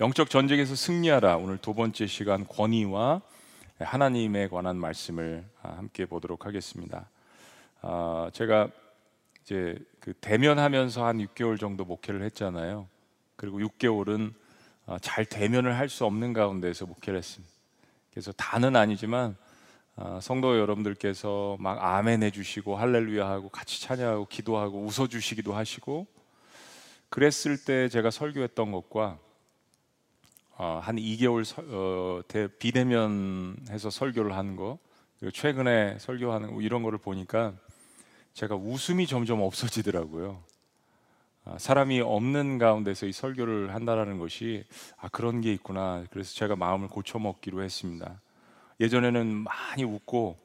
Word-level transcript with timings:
영적 0.00 0.30
전쟁에서 0.30 0.76
승리하라. 0.76 1.38
오늘 1.38 1.58
두 1.58 1.74
번째 1.74 2.06
시간 2.06 2.46
권위와 2.46 3.20
하나님에 3.80 4.46
관한 4.46 4.76
말씀을 4.76 5.44
아, 5.60 5.70
함께 5.70 6.06
보도록 6.06 6.46
하겠습니다. 6.46 7.10
아, 7.82 8.30
제가 8.32 8.68
이제 9.42 9.76
그 9.98 10.12
대면하면서 10.14 11.04
한 11.04 11.18
6개월 11.18 11.58
정도 11.58 11.84
목회를 11.84 12.22
했잖아요. 12.22 12.86
그리고 13.34 13.58
6개월은 13.58 14.34
아, 14.86 14.98
잘 15.00 15.24
대면을 15.24 15.76
할 15.76 15.88
수 15.88 16.04
없는 16.04 16.32
가운데서 16.32 16.86
목회를 16.86 17.18
했습니다. 17.18 17.52
그래서 18.12 18.30
다는 18.32 18.76
아니지만 18.76 19.36
성도 20.20 20.56
여러분들께서 20.60 21.56
막 21.58 21.82
아멘 21.82 22.22
해주시고 22.22 22.76
할렐루야 22.76 23.28
하고 23.28 23.48
같이 23.48 23.82
찬양하고 23.82 24.26
기도하고 24.26 24.80
웃어주시기도 24.82 25.54
하시고 25.54 26.06
그랬을 27.08 27.64
때 27.64 27.88
제가 27.88 28.12
설교했던 28.12 28.70
것과 28.70 29.18
어, 30.60 30.80
한 30.82 30.96
2개월 30.96 31.44
서, 31.44 31.62
어, 31.68 32.20
대, 32.26 32.48
비대면해서 32.48 33.90
설교를 33.90 34.36
하는 34.36 34.56
거 34.56 34.78
그리고 35.20 35.30
최근에 35.30 35.98
설교하는 36.00 36.54
거 36.54 36.60
이런 36.60 36.82
거를 36.82 36.98
보니까 36.98 37.54
제가 38.34 38.56
웃음이 38.56 39.06
점점 39.06 39.40
없어지더라고요. 39.40 40.42
아, 41.44 41.56
사람이 41.58 42.00
없는 42.00 42.58
가운데서 42.58 43.06
이 43.06 43.12
설교를 43.12 43.72
한다라는 43.72 44.18
것이 44.18 44.64
아 44.96 45.08
그런 45.08 45.40
게 45.40 45.52
있구나. 45.52 46.04
그래서 46.10 46.34
제가 46.34 46.56
마음을 46.56 46.88
고쳐 46.88 47.20
먹기로 47.20 47.62
했습니다. 47.62 48.20
예전에는 48.80 49.26
많이 49.28 49.84
웃고 49.84 50.36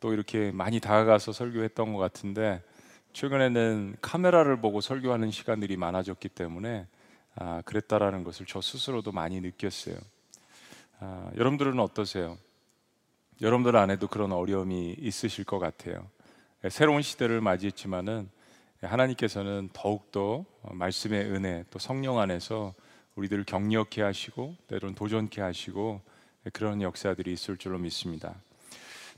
또 0.00 0.12
이렇게 0.12 0.50
많이 0.52 0.80
다가가서 0.80 1.32
설교했던 1.32 1.94
것 1.94 1.98
같은데 1.98 2.62
최근에는 3.14 3.96
카메라를 4.02 4.60
보고 4.60 4.82
설교하는 4.82 5.30
시간들이 5.30 5.78
많아졌기 5.78 6.28
때문에 6.28 6.86
아, 7.34 7.62
그랬다라는 7.62 8.24
것을 8.24 8.46
저 8.46 8.60
스스로도 8.60 9.12
많이 9.12 9.40
느꼈어요. 9.40 9.96
아, 11.00 11.30
여러분들은 11.36 11.78
어떠세요? 11.80 12.38
여러분들 13.40 13.76
안에도 13.76 14.06
그런 14.06 14.32
어려움이 14.32 14.96
있으실 14.98 15.44
것 15.44 15.58
같아요. 15.58 16.08
새로운 16.70 17.02
시대를 17.02 17.40
맞이했지만은 17.40 18.30
하나님께서는 18.82 19.70
더욱더 19.72 20.44
말씀의 20.62 21.24
은혜 21.26 21.64
또 21.70 21.78
성령 21.78 22.18
안에서 22.18 22.74
우리들을 23.16 23.44
격려케 23.44 24.02
하시고 24.02 24.56
때로는 24.68 24.94
도전케 24.94 25.40
하시고 25.40 26.00
그런 26.52 26.82
역사들이 26.82 27.32
있을 27.32 27.56
줄로 27.56 27.78
믿습니다. 27.78 28.34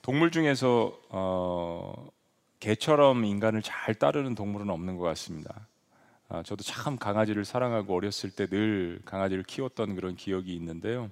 동물 0.02 0.30
중에서 0.30 0.98
어, 1.10 2.08
개처럼 2.60 3.24
인간을 3.24 3.62
잘 3.62 3.94
따르는 3.94 4.34
동물은 4.34 4.70
없는 4.70 4.96
것 4.96 5.04
같습니다. 5.04 5.66
아, 6.28 6.42
저도 6.42 6.64
참 6.64 6.96
강아지를 6.96 7.44
사랑하고 7.44 7.94
어렸을 7.94 8.30
때 8.30 8.46
늘 8.46 9.00
강아지를 9.04 9.44
키웠던 9.44 9.94
그런 9.94 10.16
기억이 10.16 10.54
있는데요. 10.54 11.10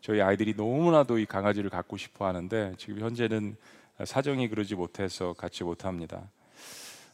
저희 0.00 0.20
아이들이 0.20 0.54
너무나도 0.54 1.18
이 1.18 1.26
강아지를 1.26 1.70
갖고 1.70 1.96
싶어 1.96 2.26
하는데 2.26 2.74
지금 2.78 3.00
현재는 3.00 3.56
사정이 4.04 4.48
그러지 4.48 4.74
못해서 4.74 5.32
갖지 5.34 5.64
못합니다. 5.64 6.28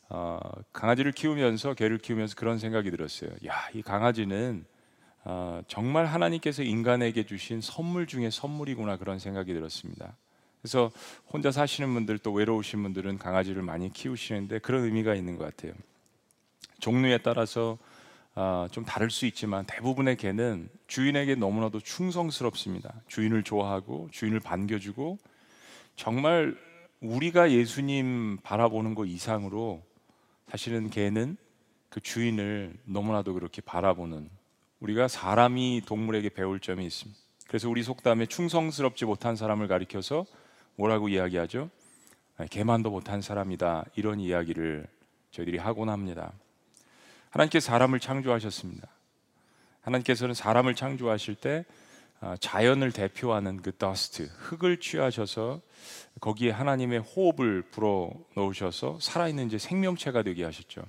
어, 0.08 0.38
강아지를 0.72 1.12
키우면서 1.12 1.74
개를 1.74 1.98
키우면서 1.98 2.34
그런 2.36 2.58
생각이 2.58 2.90
들었어요. 2.90 3.30
야, 3.46 3.68
이 3.72 3.82
강아지는 3.82 4.64
어, 5.24 5.62
정말 5.68 6.06
하나님께서 6.06 6.62
인간에게 6.62 7.24
주신 7.24 7.60
선물 7.60 8.06
중에 8.06 8.28
선물이구나 8.30 8.98
그런 8.98 9.18
생각이 9.18 9.54
들었습니다. 9.54 10.16
그래서 10.60 10.90
혼자 11.32 11.50
사시는 11.50 11.92
분들 11.94 12.18
또 12.18 12.32
외로우신 12.32 12.82
분들은 12.82 13.18
강아지를 13.18 13.62
많이 13.62 13.92
키우시는데 13.92 14.58
그런 14.58 14.84
의미가 14.84 15.14
있는 15.14 15.36
것 15.38 15.44
같아요. 15.44 15.72
종류에 16.82 17.18
따라서 17.18 17.78
어, 18.34 18.66
좀 18.72 18.84
다를 18.84 19.08
수 19.10 19.24
있지만 19.26 19.64
대부분의 19.66 20.16
개는 20.16 20.68
주인에게 20.88 21.36
너무나도 21.36 21.78
충성스럽습니다. 21.80 22.92
주인을 23.06 23.44
좋아하고 23.44 24.08
주인을 24.10 24.40
반겨주고 24.40 25.18
정말 25.94 26.56
우리가 27.00 27.52
예수님 27.52 28.38
바라보는 28.42 28.96
것 28.96 29.06
이상으로 29.06 29.80
사실은 30.48 30.90
개는 30.90 31.36
그 31.88 32.00
주인을 32.00 32.74
너무나도 32.84 33.34
그렇게 33.34 33.62
바라보는 33.62 34.28
우리가 34.80 35.06
사람이 35.06 35.82
동물에게 35.86 36.30
배울 36.30 36.58
점이 36.58 36.84
있습니다. 36.84 37.20
그래서 37.46 37.68
우리 37.68 37.84
속담에 37.84 38.26
충성스럽지 38.26 39.04
못한 39.04 39.36
사람을 39.36 39.68
가리켜서 39.68 40.26
뭐라고 40.74 41.08
이야기하죠? 41.08 41.70
개만도 42.50 42.90
못한 42.90 43.20
사람이다 43.20 43.84
이런 43.94 44.18
이야기를 44.18 44.88
저희들이 45.30 45.58
하곤 45.58 45.88
합니다. 45.88 46.32
하나님께서 47.32 47.66
사람을 47.66 47.98
창조하셨습니다. 47.98 48.88
하나님께서는 49.80 50.34
사람을 50.34 50.74
창조하실 50.74 51.34
때 51.34 51.64
아, 52.20 52.36
자연을 52.38 52.92
대표하는 52.92 53.62
그 53.62 53.76
더스트 53.76 54.30
흙을 54.38 54.78
취하셔서 54.78 55.60
거기에 56.20 56.52
하나님의 56.52 57.00
호흡을 57.00 57.62
불어 57.62 58.12
넣으셔서 58.36 58.98
살아있는 59.00 59.46
이제 59.46 59.58
생명체가 59.58 60.22
되게 60.22 60.44
하셨죠. 60.44 60.82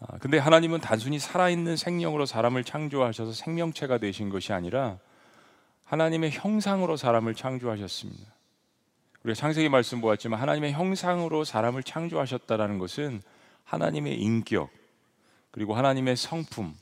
아, 0.00 0.18
근데 0.18 0.36
하나님은 0.36 0.80
단순히 0.80 1.18
살아있는 1.18 1.76
생명으로 1.76 2.26
사람을 2.26 2.64
창조하셔서 2.64 3.32
생명체가 3.32 3.96
되신 3.96 4.28
것이 4.28 4.52
아니라 4.52 4.98
하나님의 5.86 6.32
형상으로 6.32 6.98
사람을 6.98 7.34
창조하셨습니다. 7.34 8.30
우리가 9.22 9.34
창세기 9.34 9.70
말씀 9.70 10.02
보았지만 10.02 10.38
하나님의 10.38 10.72
형상으로 10.72 11.44
사람을 11.44 11.82
창조하셨다라는 11.82 12.78
것은 12.78 13.22
하나님의 13.66 14.18
인격 14.20 14.70
그리고 15.50 15.74
하나님의 15.74 16.16
성품, 16.16 16.74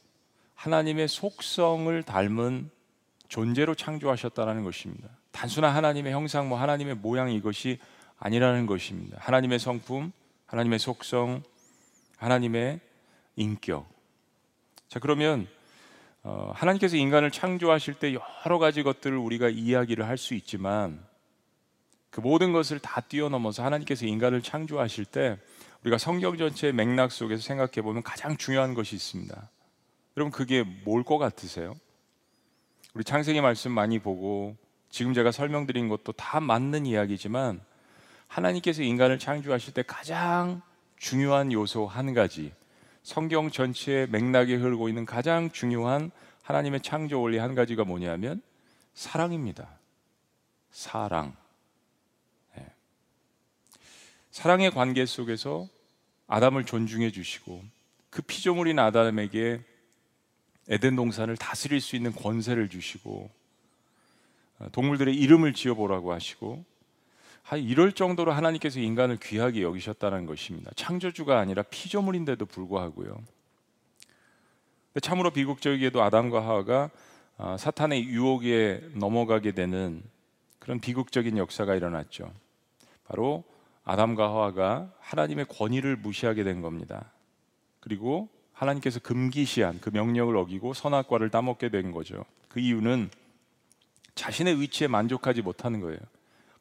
하나님의 0.54 1.08
속성을 1.08 2.02
닮은 2.02 2.70
존재로 3.28 3.74
창조하셨다는 3.74 4.64
것입니다. 4.64 5.08
단순한 5.32 5.74
하나님의 5.74 6.12
형상, 6.12 6.48
뭐 6.48 6.58
하나님의 6.58 6.96
모양 6.96 7.30
이것이 7.30 7.78
아니라는 8.18 8.66
것입니다. 8.66 9.16
하나님의 9.20 9.58
성품, 9.58 10.12
하나님의 10.46 10.78
속성, 10.78 11.42
하나님의 12.16 12.80
인격. 13.36 13.88
자 14.88 15.00
그러면 15.00 15.48
어, 16.22 16.52
하나님께서 16.54 16.96
인간을 16.96 17.30
창조하실 17.30 17.94
때 17.94 18.14
여러 18.14 18.58
가지 18.58 18.82
것들을 18.82 19.16
우리가 19.16 19.48
이야기를 19.48 20.06
할 20.06 20.16
수 20.16 20.34
있지만 20.34 21.04
그 22.10 22.20
모든 22.20 22.52
것을 22.52 22.78
다 22.78 23.00
뛰어넘어서 23.00 23.64
하나님께서 23.64 24.06
인간을 24.06 24.40
창조하실 24.40 25.04
때 25.06 25.38
우리가 25.84 25.98
성경 25.98 26.36
전체의 26.36 26.72
맥락 26.72 27.12
속에서 27.12 27.42
생각해 27.42 27.82
보면 27.82 28.02
가장 28.02 28.36
중요한 28.36 28.72
것이 28.74 28.96
있습니다. 28.96 29.50
여러분 30.16 30.30
그게 30.30 30.62
뭘 30.62 31.04
것 31.04 31.18
같으세요? 31.18 31.74
우리 32.94 33.04
창세기 33.04 33.40
말씀 33.40 33.70
많이 33.72 33.98
보고 33.98 34.56
지금 34.88 35.12
제가 35.12 35.30
설명드린 35.30 35.88
것도 35.88 36.12
다 36.12 36.40
맞는 36.40 36.86
이야기지만 36.86 37.60
하나님께서 38.28 38.82
인간을 38.82 39.18
창조하실 39.18 39.74
때 39.74 39.82
가장 39.82 40.62
중요한 40.96 41.52
요소 41.52 41.86
한 41.86 42.14
가지 42.14 42.52
성경 43.02 43.50
전체의 43.50 44.08
맥락에 44.08 44.54
흐르고 44.54 44.88
있는 44.88 45.04
가장 45.04 45.50
중요한 45.50 46.10
하나님의 46.42 46.80
창조 46.80 47.20
원리 47.20 47.36
한 47.36 47.54
가지가 47.54 47.84
뭐냐면 47.84 48.40
사랑입니다. 48.94 49.68
사랑. 50.70 51.36
네. 52.56 52.66
사랑의 54.30 54.70
관계 54.70 55.04
속에서 55.04 55.68
아담을 56.34 56.64
존중해 56.64 57.12
주시고 57.12 57.62
그 58.10 58.22
피조물인 58.22 58.80
아담에게 58.80 59.60
에덴 60.68 60.96
동산을 60.96 61.36
다스릴 61.36 61.80
수 61.80 61.94
있는 61.94 62.12
권세를 62.12 62.68
주시고 62.68 63.30
어, 64.58 64.68
동물들의 64.72 65.14
이름을 65.14 65.52
지어보라고 65.52 66.12
하시고 66.12 66.64
이럴 67.56 67.92
정도로 67.92 68.32
하나님께서 68.32 68.80
인간을 68.80 69.18
귀하게 69.22 69.62
여기셨다는 69.62 70.26
것입니다. 70.26 70.72
창조주가 70.74 71.38
아니라 71.38 71.62
피조물인데도 71.62 72.46
불구하고요. 72.46 73.16
참으로 75.02 75.30
비극적이게도 75.30 76.02
아담과 76.02 76.42
하와가 76.42 76.90
어, 77.36 77.56
사탄의 77.58 78.06
유혹에 78.06 78.82
넘어가게 78.94 79.52
되는 79.52 80.02
그런 80.58 80.80
비극적인 80.80 81.36
역사가 81.38 81.76
일어났죠. 81.76 82.32
바로 83.04 83.44
아담과 83.84 84.24
하와가 84.24 84.90
하나님의 85.00 85.46
권위를 85.48 85.96
무시하게 85.96 86.42
된 86.44 86.60
겁니다. 86.62 87.10
그리고 87.80 88.28
하나님께서 88.52 89.00
금기시한 89.00 89.80
그 89.80 89.90
명령을 89.90 90.36
어기고 90.36 90.74
선악과를 90.74 91.30
따먹게 91.30 91.68
된 91.68 91.92
거죠. 91.92 92.24
그 92.48 92.60
이유는 92.60 93.10
자신의 94.14 94.60
위치에 94.60 94.86
만족하지 94.86 95.42
못하는 95.42 95.80
거예요. 95.80 95.98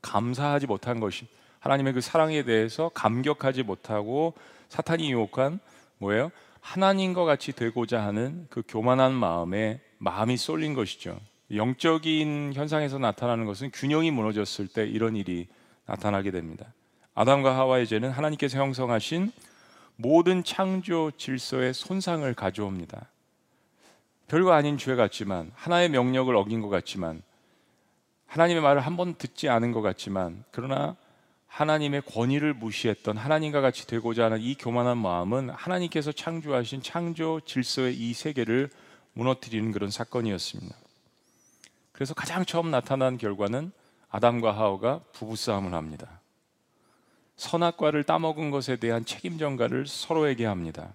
감사하지 0.02 0.68
못한 0.68 1.00
것이 1.00 1.28
하나님의 1.60 1.94
그 1.94 2.02
사랑에 2.02 2.44
대해서 2.44 2.90
감격하지 2.90 3.64
못하고 3.64 4.34
사탄이 4.68 5.12
유혹한 5.12 5.60
뭐예요? 6.00 6.32
하나님과 6.60 7.24
같이 7.26 7.54
되고자 7.54 8.04
하는 8.04 8.48
그 8.50 8.64
교만한 8.68 9.14
마음에 9.14 9.80
마음이 10.00 10.36
쏠린 10.36 10.74
것이죠. 10.74 11.20
영적인 11.54 12.54
현상에서 12.54 12.98
나타나는 12.98 13.46
것은 13.46 13.72
균형이 13.72 14.12
무너졌을 14.12 14.68
때 14.68 14.86
이런 14.86 15.16
일이 15.16 15.48
나타나게 15.86 16.32
됩니다. 16.32 16.74
아담과 17.16 17.56
하와의 17.58 17.88
죄는 17.88 18.12
하나님께서 18.12 18.58
형성하신 18.58 19.32
모든 19.96 20.44
창조 20.44 21.12
질서의 21.12 21.74
손상을 21.74 22.32
가져옵니다. 22.34 23.08
별거 24.28 24.52
아닌 24.54 24.78
죄 24.78 24.96
같지만 24.96 25.52
하나의 25.54 25.90
명령을 25.90 26.36
어긴 26.36 26.62
것 26.62 26.70
같지만 26.70 27.22
하나님의 28.26 28.64
말을 28.64 28.82
한 28.82 28.98
번 28.98 29.14
듣지 29.16 29.48
않은 29.50 29.72
것 29.72 29.82
같지만 29.82 30.44
그러나 30.52 30.96
하나님의 31.48 32.02
권위를 32.02 32.56
무시했던 32.56 33.16
하나님과 33.16 33.62
같이 33.62 33.86
되고자 33.86 34.26
하는 34.26 34.42
이 34.42 34.56
교만한 34.56 34.98
마음은 34.98 35.52
하나님께서 35.52 36.12
창조하신 36.12 36.82
창조 36.82 37.40
질서의 37.42 37.96
이 37.96 38.14
세계를 38.14 38.72
무너뜨리는 39.14 39.72
그런 39.72 39.92
사건이었습니다. 39.92 40.76
그래서 41.92 42.16
가장 42.16 42.44
처음 42.44 42.72
나타난 42.72 43.20
결과는 43.20 43.72
아담과 44.10 44.58
하와가 44.58 45.02
부부싸움을 45.14 45.76
합니다. 45.76 46.23
선악과를 47.36 48.04
따먹은 48.04 48.52
것에 48.52 48.76
대한 48.76 49.06
책임 49.06 49.38
전가를 49.38 49.88
서로에게 49.88 50.46
합니다. 50.46 50.94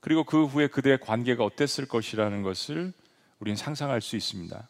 그리고 0.00 0.24
그 0.24 0.44
후에 0.44 0.66
그들의 0.66 0.98
관계가 1.00 1.44
어땠을 1.44 1.86
것이라는 1.86 2.42
것을 2.42 2.92
우리는 3.38 3.56
상상할 3.56 4.00
수 4.00 4.16
있습니다. 4.16 4.68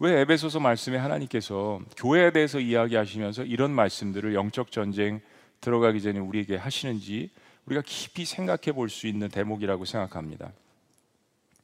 왜 0.00 0.20
에베소서 0.20 0.60
말씀에 0.60 0.96
하나님께서 0.96 1.80
교회에 1.96 2.32
대해서 2.32 2.58
이야기하시면서 2.58 3.44
이런 3.44 3.70
말씀들을 3.70 4.34
영적 4.34 4.72
전쟁 4.72 5.20
들어가기 5.60 6.02
전에 6.02 6.18
우리에게 6.18 6.56
하시는지 6.56 7.30
우리가 7.66 7.82
깊이 7.84 8.24
생각해 8.24 8.72
볼 8.72 8.88
수 8.88 9.06
있는 9.06 9.28
대목이라고 9.28 9.84
생각합니다. 9.84 10.52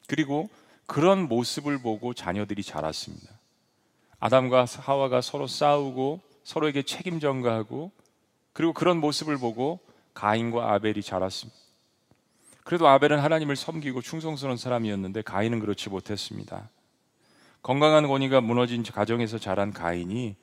그리고 0.07 0.49
그런 0.87 1.29
모습을 1.29 1.79
보고 1.79 2.13
자녀들이 2.15 2.63
자랐습니다. 2.63 3.31
아담과 4.21 4.67
하와가 4.67 5.21
서로 5.21 5.47
싸우고 5.47 6.21
서로에게 6.45 6.83
책임 6.83 7.21
전가하고 7.21 7.91
그리고 8.55 8.73
그런 8.73 8.99
모습을 8.99 9.37
보고 9.37 9.81
가인과 10.15 10.73
아벨이 10.73 11.03
자랐습니다. 11.03 11.61
그래도 12.65 12.89
아벨은 12.89 13.19
하나님을 13.19 13.57
섬기고 13.57 14.01
충성스러운 14.01 14.57
사람이었는데 14.57 15.21
가인은 15.23 15.61
그렇지 15.61 15.91
못했습니다. 15.91 16.71
건강한 17.63 18.09
권위가 18.09 18.41
무너진 18.41 18.83
가정에서 18.83 19.39
자란 19.39 19.73
가인이 19.73 20.37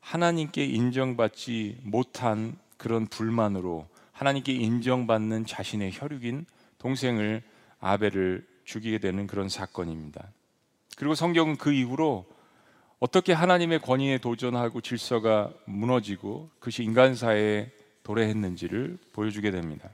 하나님께 0.00 0.64
인정받지 0.64 1.80
못한 1.82 2.56
그런 2.76 3.06
불만으로 3.06 3.88
하나님께 4.12 4.52
인정받는 4.52 5.46
자신의 5.46 5.90
혈육인 5.94 6.46
동생을 6.78 7.42
아벨을 7.80 8.46
죽이게 8.64 8.98
되는 8.98 9.26
그런 9.26 9.48
사건입니다. 9.48 10.28
그리고 10.96 11.14
성경은 11.14 11.56
그 11.56 11.72
이후로 11.72 12.26
어떻게 12.98 13.32
하나님의 13.32 13.80
권위에 13.80 14.18
도전하고 14.18 14.80
질서가 14.80 15.52
무너지고 15.66 16.50
그것이 16.58 16.82
인간사에 16.82 17.70
도래했는지를 18.02 18.98
보여주게 19.12 19.50
됩니다. 19.50 19.90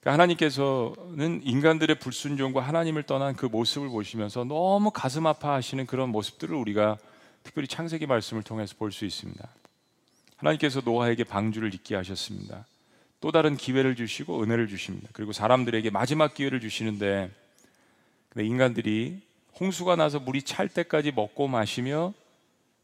그러니까 0.00 0.12
하나님께서는 0.12 1.42
인간들의 1.44 1.98
불순종과 1.98 2.60
하나님을 2.60 3.04
떠난 3.04 3.34
그 3.36 3.46
모습을 3.46 3.88
보시면서 3.88 4.44
너무 4.44 4.90
가슴 4.90 5.26
아파하시는 5.26 5.86
그런 5.86 6.08
모습들을 6.10 6.54
우리가 6.54 6.98
특별히 7.44 7.68
창세기 7.68 8.06
말씀을 8.06 8.42
통해서 8.42 8.74
볼 8.78 8.90
수 8.90 9.04
있습니다. 9.04 9.48
하나님께서 10.36 10.82
노아에게 10.84 11.24
방주를 11.24 11.72
잊게 11.74 11.94
하셨습니다. 11.96 12.66
또 13.20 13.32
다른 13.32 13.56
기회를 13.56 13.96
주시고 13.96 14.42
은혜를 14.42 14.68
주십니다. 14.68 15.08
그리고 15.12 15.32
사람들에게 15.32 15.90
마지막 15.90 16.34
기회를 16.34 16.60
주시는데 16.60 17.30
인간들이 18.36 19.22
홍수가 19.58 19.96
나서 19.96 20.18
물이 20.20 20.42
찰 20.42 20.68
때까지 20.68 21.12
먹고 21.12 21.48
마시며 21.48 22.12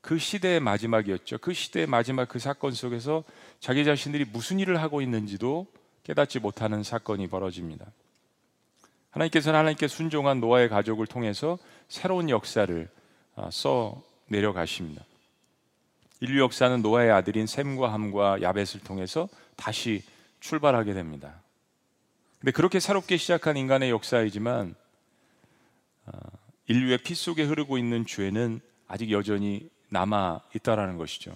그 0.01 0.19
시대의 0.19 0.61
마지막이었죠. 0.61 1.39
그 1.39 1.53
시대의 1.53 1.87
마지막 1.87 2.29
그 2.29 2.39
사건 2.39 2.73
속에서 2.73 3.25
자기 3.61 3.85
자신들이 3.85 4.25
무슨 4.25 4.59
일을 4.59 4.81
하고 4.83 5.01
있는지도 5.01 5.67
깨닫지 6.03 6.41
못하는 6.41 6.83
사건이 6.83 7.29
벌어집니다. 7.29 7.87
하나님께서는 9.11 9.59
하나님께 9.59 9.87
순종한 9.87 10.41
노아의 10.41 10.69
가족을 10.69 11.07
통해서 11.07 11.59
새로운 11.89 12.31
역사를 12.31 12.89
아, 13.37 13.51
써 13.51 14.03
내려가십니다. 14.27 15.05
인류 16.21 16.43
역사는 16.43 16.83
노아의 16.83 17.11
아들인 17.11 17.47
샘과 17.47 17.93
함과 17.93 18.43
야벳을 18.43 18.81
통해서 18.85 19.29
다시 19.57 20.03
출발하게 20.41 20.95
됩니다. 20.95 21.43
근데 22.41 22.51
그렇게 22.51 22.81
새롭게 22.81 23.17
시작한 23.17 23.57
인간의 23.57 23.91
역사이지만 23.91 24.75
아, 26.07 26.13
인류의 26.73 26.99
피 26.99 27.15
속에 27.15 27.43
흐르고 27.45 27.77
있는 27.79 28.07
죄는 28.07 28.61
아직 28.89 29.11
여전히 29.11 29.69
남아 29.91 30.41
있다라는 30.55 30.97
것이죠. 30.97 31.33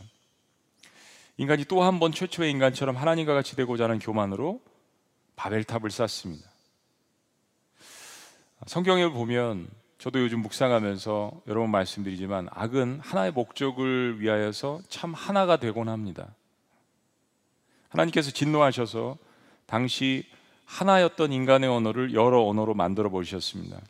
인간이 1.36 1.64
또 1.66 1.82
한 1.82 1.98
번 2.00 2.12
최초의 2.12 2.50
인간처럼 2.50 2.96
하나님과 2.96 3.34
같이 3.34 3.54
되고자 3.56 3.84
하는 3.84 3.98
교만으로 3.98 4.60
바벨탑을 5.36 5.90
쌓습니다. 5.90 6.48
성경을 8.66 9.10
보면 9.10 9.68
저도 9.98 10.20
요즘 10.20 10.40
묵상하면서 10.40 11.42
여러 11.46 11.60
번 11.60 11.70
말씀드리지만 11.70 12.48
악은 12.50 13.00
하나의 13.02 13.32
목적을 13.32 14.20
위하여서 14.20 14.80
참 14.88 15.12
하나가 15.12 15.58
되곤 15.58 15.88
합니다. 15.90 16.34
하나님께서 17.90 18.30
진노하셔서 18.30 19.18
당시 19.66 20.24
하나였던 20.64 21.32
인간의 21.32 21.68
언어를 21.68 22.14
여러 22.14 22.42
언어로 22.42 22.74
만들어 22.74 23.10
버리셨습니다. 23.10 23.80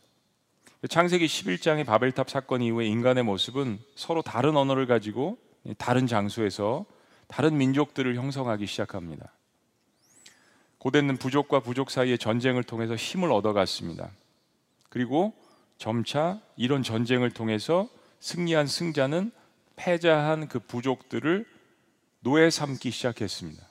창세기 0.88 1.27
11장의 1.27 1.85
바벨탑 1.85 2.31
사건 2.31 2.62
이후에 2.62 2.87
인간의 2.87 3.25
모습은 3.25 3.79
서로 3.94 4.23
다른 4.23 4.56
언어를 4.56 4.87
가지고 4.87 5.38
다른 5.79 6.06
장소에서 6.06 6.85
다른 7.29 7.56
민족들을 7.56 8.15
형성하기 8.15 8.67
시작합니다. 8.67 9.33
고대는 10.79 11.17
부족과 11.17 11.61
부족 11.61 11.91
사이의 11.91 12.19
전쟁을 12.19 12.62
통해서 12.62 12.94
힘을 12.94 13.33
얻어갔습니다. 13.33 14.11
그리고 14.88 15.35
점차 15.79 16.41
이런 16.56 16.83
전쟁을 16.83 17.31
통해서 17.31 17.89
승리한 18.21 18.67
승자는 18.67 19.32
패자한 19.75 20.49
그 20.49 20.61
부족들을 20.61 21.47
노예 22.21 22.50
삼기 22.50 22.91
시작했습니다. 22.91 23.67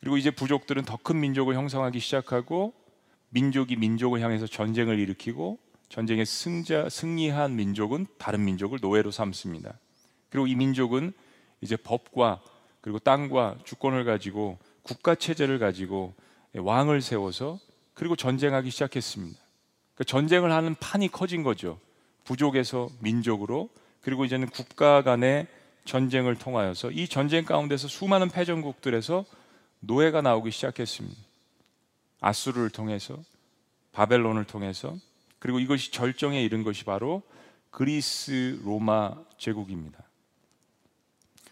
그리고 0.00 0.16
이제 0.16 0.30
부족들은 0.30 0.84
더 0.84 0.96
큰 0.96 1.20
민족을 1.20 1.54
형성하기 1.54 1.98
시작하고 2.00 2.74
민족이 3.32 3.76
민족을 3.76 4.20
향해서 4.20 4.46
전쟁을 4.46 4.98
일으키고 4.98 5.58
전쟁의 5.88 6.24
승자 6.26 6.88
승리한 6.88 7.56
민족은 7.56 8.06
다른 8.18 8.44
민족을 8.44 8.78
노예로 8.80 9.10
삼습니다. 9.10 9.78
그리고 10.30 10.46
이 10.46 10.54
민족은 10.54 11.12
이제 11.60 11.76
법과 11.76 12.40
그리고 12.80 12.98
땅과 12.98 13.58
주권을 13.64 14.04
가지고 14.04 14.58
국가 14.82 15.14
체제를 15.14 15.58
가지고 15.58 16.14
왕을 16.54 17.00
세워서 17.00 17.58
그리고 17.94 18.16
전쟁하기 18.16 18.70
시작했습니다. 18.70 19.38
그러니까 19.94 20.04
전쟁을 20.04 20.52
하는 20.52 20.74
판이 20.74 21.08
커진 21.08 21.42
거죠. 21.42 21.78
부족에서 22.24 22.88
민족으로 23.00 23.68
그리고 24.00 24.24
이제는 24.24 24.48
국가 24.48 25.02
간의 25.02 25.46
전쟁을 25.84 26.36
통하여서 26.36 26.90
이 26.90 27.08
전쟁 27.08 27.44
가운데서 27.44 27.88
수많은 27.88 28.28
패전국들에서 28.28 29.24
노예가 29.80 30.22
나오기 30.22 30.50
시작했습니다. 30.50 31.31
아수르를 32.22 32.70
통해서 32.70 33.18
바벨론을 33.92 34.44
통해서 34.44 34.96
그리고 35.38 35.58
이것이 35.58 35.90
절정에 35.90 36.42
이른 36.42 36.62
것이 36.62 36.84
바로 36.84 37.22
그리스 37.70 38.58
로마 38.64 39.14
제국입니다. 39.36 39.98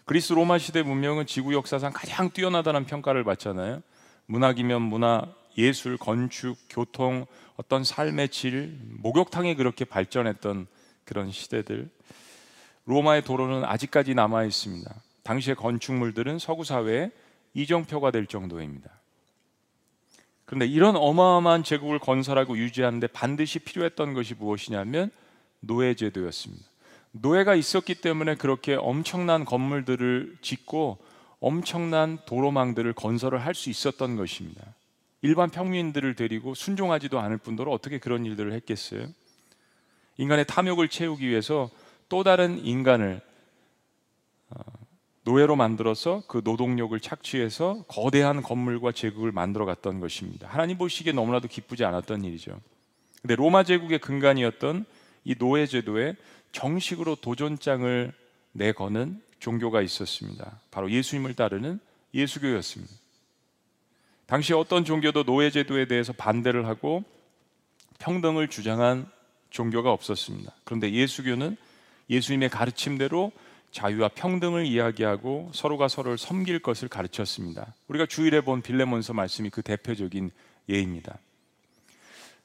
그리스 0.05 0.33
로마 0.33 0.57
시대 0.57 0.81
문명은 0.81 1.27
지구 1.27 1.53
역사상 1.53 1.91
가장 1.93 2.31
뛰어나다는 2.31 2.85
평가를 2.85 3.23
받잖아요. 3.23 3.81
문학이면 4.25 4.81
문화, 4.81 5.21
예술, 5.57 5.97
건축, 5.97 6.57
교통, 6.69 7.25
어떤 7.57 7.83
삶의 7.83 8.29
질, 8.29 8.77
목욕탕이 9.01 9.55
그렇게 9.55 9.83
발전했던 9.85 10.67
그런 11.03 11.31
시대들. 11.31 11.89
로마의 12.85 13.23
도로는 13.23 13.65
아직까지 13.65 14.15
남아 14.15 14.45
있습니다. 14.45 14.93
당시의 15.23 15.55
건축물들은 15.55 16.39
서구 16.39 16.63
사회의 16.63 17.11
이정표가 17.53 18.11
될 18.11 18.25
정도입니다. 18.25 19.00
그런데 20.51 20.65
이런 20.65 20.97
어마어마한 20.97 21.63
제국을 21.63 21.97
건설하고 21.97 22.57
유지하는데 22.57 23.07
반드시 23.07 23.59
필요했던 23.59 24.13
것이 24.13 24.33
무엇이냐면 24.33 25.09
노예 25.61 25.93
제도였습니다. 25.93 26.65
노예가 27.13 27.55
있었기 27.55 27.95
때문에 27.95 28.35
그렇게 28.35 28.75
엄청난 28.75 29.45
건물들을 29.45 30.39
짓고 30.41 30.97
엄청난 31.39 32.19
도로망들을 32.25 32.91
건설을 32.91 33.39
할 33.39 33.55
수 33.55 33.69
있었던 33.69 34.17
것입니다. 34.17 34.61
일반 35.21 35.49
평민들을 35.49 36.15
데리고 36.15 36.53
순종하지도 36.53 37.17
않을 37.17 37.37
뿐더러 37.37 37.71
어떻게 37.71 37.97
그런 37.97 38.25
일들을 38.25 38.51
했겠어요? 38.51 39.07
인간의 40.17 40.47
탐욕을 40.47 40.89
채우기 40.89 41.25
위해서 41.25 41.69
또 42.09 42.25
다른 42.25 42.59
인간을 42.65 43.21
어, 43.21 43.30
노예로 45.23 45.55
만들어서 45.55 46.23
그 46.27 46.41
노동력을 46.43 46.99
착취해서 46.99 47.85
거대한 47.87 48.41
건물과 48.41 48.91
제국을 48.91 49.31
만들어 49.31 49.65
갔던 49.65 49.99
것입니다. 49.99 50.47
하나님 50.47 50.77
보시기에 50.77 51.13
너무나도 51.13 51.47
기쁘지 51.47 51.85
않았던 51.85 52.23
일이죠. 52.23 52.59
근데 53.21 53.35
로마 53.35 53.63
제국의 53.63 53.99
근간이었던 53.99 54.85
이 55.25 55.35
노예 55.35 55.67
제도에 55.67 56.15
정식으로 56.51 57.15
도전장을 57.15 58.11
내거는 58.53 59.21
종교가 59.39 59.81
있었습니다. 59.81 60.59
바로 60.71 60.89
예수님을 60.89 61.35
따르는 61.35 61.79
예수교였습니다. 62.13 62.93
당시 64.25 64.53
어떤 64.53 64.85
종교도 64.85 65.23
노예 65.23 65.51
제도에 65.51 65.85
대해서 65.85 66.13
반대를 66.13 66.65
하고 66.65 67.03
평등을 67.99 68.47
주장한 68.47 69.07
종교가 69.51 69.91
없었습니다. 69.91 70.53
그런데 70.63 70.91
예수교는 70.91 71.57
예수님의 72.09 72.49
가르침대로 72.49 73.31
자유와 73.71 74.09
평등을 74.09 74.65
이야기하고 74.65 75.51
서로가 75.53 75.87
서로를 75.87 76.17
섬길 76.17 76.59
것을 76.59 76.87
가르쳤습니다. 76.89 77.73
우리가 77.87 78.05
주일에 78.05 78.41
본 78.41 78.61
빌레몬서 78.61 79.13
말씀이 79.13 79.49
그 79.49 79.61
대표적인 79.61 80.31
예입니다. 80.69 81.17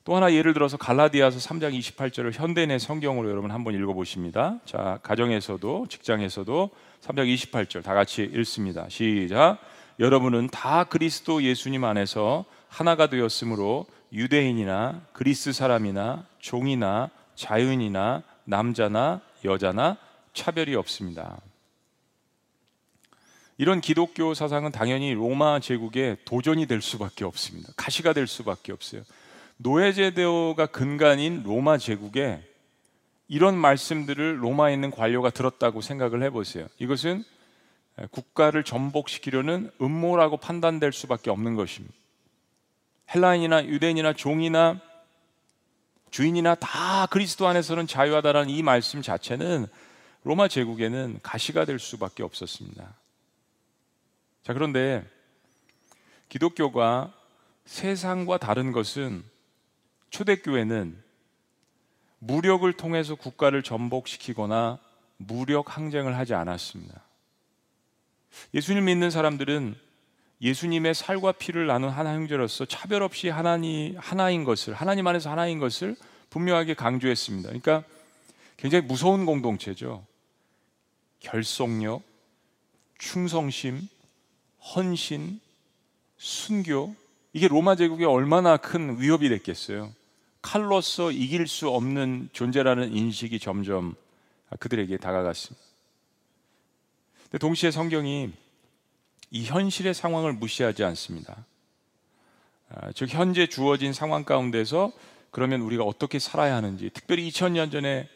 또 0.04 0.14
하나 0.14 0.32
예를 0.32 0.54
들어서 0.54 0.76
갈라디아서 0.76 1.38
3장 1.38 1.76
28절을 1.76 2.32
현대인의 2.32 2.78
성경으로 2.78 3.28
여러분 3.28 3.50
한번 3.50 3.74
읽어 3.74 3.92
보십니다. 3.92 4.60
자, 4.64 5.00
가정에서도 5.02 5.86
직장에서도 5.88 6.70
3장 7.00 7.34
28절 7.34 7.82
다 7.82 7.92
같이 7.92 8.22
읽습니다. 8.22 8.88
시작. 8.88 9.58
여러분은 9.98 10.48
다 10.50 10.84
그리스도 10.84 11.42
예수님 11.42 11.82
안에서 11.82 12.44
하나가 12.68 13.08
되었으므로 13.08 13.86
유대인이나 14.12 15.02
그리스 15.12 15.52
사람이나 15.52 16.24
종이나 16.38 17.10
자유인이나 17.34 18.22
남자나 18.44 19.22
여자나 19.44 19.96
차별이 20.36 20.76
없습니다. 20.76 21.40
이런 23.58 23.80
기독교 23.80 24.34
사상은 24.34 24.70
당연히 24.70 25.14
로마 25.14 25.58
제국의 25.60 26.18
도전이 26.26 26.66
될 26.66 26.82
수밖에 26.82 27.24
없습니다. 27.24 27.72
가시가 27.76 28.12
될 28.12 28.26
수밖에 28.26 28.70
없어요. 28.70 29.02
노예제도가 29.56 30.66
근간인 30.66 31.42
로마 31.42 31.78
제국에 31.78 32.42
이런 33.28 33.56
말씀들을 33.56 34.44
로마에 34.44 34.74
있는 34.74 34.90
관료가 34.90 35.30
들었다고 35.30 35.80
생각을 35.80 36.22
해보세요. 36.22 36.66
이것은 36.78 37.24
국가를 38.10 38.62
전복시키려는 38.62 39.70
음모라고 39.80 40.36
판단될 40.36 40.92
수밖에 40.92 41.30
없는 41.30 41.56
것입니다. 41.56 41.94
헬라인이나 43.14 43.64
유대인이나 43.64 44.12
종이나 44.12 44.80
주인이나 46.10 46.54
다 46.54 47.06
그리스도 47.06 47.46
안에서는 47.46 47.86
자유하다라는 47.86 48.50
이 48.50 48.62
말씀 48.62 49.02
자체는 49.02 49.66
로마 50.26 50.48
제국에는 50.48 51.20
가시가 51.22 51.66
될 51.66 51.78
수밖에 51.78 52.24
없었습니다. 52.24 52.96
자, 54.42 54.54
그런데 54.54 55.08
기독교가 56.28 57.14
세상과 57.64 58.38
다른 58.38 58.72
것은 58.72 59.22
초대교회는 60.10 61.00
무력을 62.18 62.72
통해서 62.72 63.14
국가를 63.14 63.62
전복시키거나 63.62 64.80
무력 65.16 65.76
항쟁을 65.76 66.18
하지 66.18 66.34
않았습니다. 66.34 67.00
예수님 68.52 68.86
믿는 68.86 69.12
사람들은 69.12 69.76
예수님의 70.40 70.96
살과 70.96 71.32
피를 71.32 71.68
나눈 71.68 71.90
하나 71.90 72.14
형제로서 72.14 72.64
차별 72.64 73.04
없이 73.04 73.28
하나님 73.28 73.96
하나인 73.96 74.42
것을 74.42 74.74
하나님 74.74 75.06
안에서 75.06 75.30
하나인 75.30 75.60
것을 75.60 75.94
분명하게 76.30 76.74
강조했습니다. 76.74 77.48
그러니까 77.50 77.84
굉장히 78.56 78.84
무서운 78.86 79.24
공동체죠. 79.24 80.04
결속력, 81.20 82.02
충성심, 82.98 83.88
헌신, 84.74 85.40
순교 86.18 86.94
이게 87.32 87.48
로마 87.48 87.76
제국에 87.76 88.04
얼마나 88.04 88.56
큰 88.56 89.00
위협이 89.00 89.28
됐겠어요. 89.28 89.92
칼로서 90.42 91.10
이길 91.10 91.46
수 91.46 91.68
없는 91.68 92.30
존재라는 92.32 92.96
인식이 92.96 93.38
점점 93.38 93.94
그들에게 94.58 94.96
다가갔습니다. 94.96 95.66
근데 97.24 97.38
동시에 97.38 97.70
성경이 97.70 98.32
이 99.30 99.44
현실의 99.44 99.92
상황을 99.92 100.32
무시하지 100.32 100.84
않습니다. 100.84 101.44
아, 102.68 102.92
즉 102.92 103.08
현재 103.10 103.46
주어진 103.46 103.92
상황 103.92 104.24
가운데서 104.24 104.92
그러면 105.30 105.60
우리가 105.60 105.84
어떻게 105.84 106.18
살아야 106.18 106.54
하는지, 106.54 106.90
특별히 106.90 107.28
2000년 107.28 107.70
전에 107.70 108.08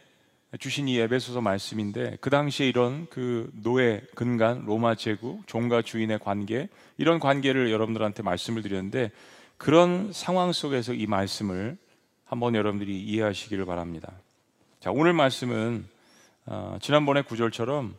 주신 0.58 0.88
이 0.88 0.98
에베소서 0.98 1.40
말씀인데 1.40 2.18
그 2.20 2.28
당시에 2.28 2.68
이런 2.68 3.06
그 3.08 3.50
노예 3.62 4.02
근간 4.16 4.64
로마 4.64 4.96
제국 4.96 5.46
종과 5.46 5.82
주인의 5.82 6.18
관계 6.18 6.68
이런 6.98 7.20
관계를 7.20 7.70
여러분들한테 7.70 8.24
말씀을 8.24 8.62
드렸는데 8.62 9.12
그런 9.58 10.10
상황 10.12 10.52
속에서 10.52 10.92
이 10.92 11.06
말씀을 11.06 11.76
한번 12.24 12.54
여러분들이 12.56 13.00
이해하시기를 13.00 13.64
바랍니다. 13.64 14.12
자 14.80 14.90
오늘 14.90 15.12
말씀은 15.12 15.86
어, 16.46 16.78
지난번의 16.80 17.24
구절처럼 17.24 17.94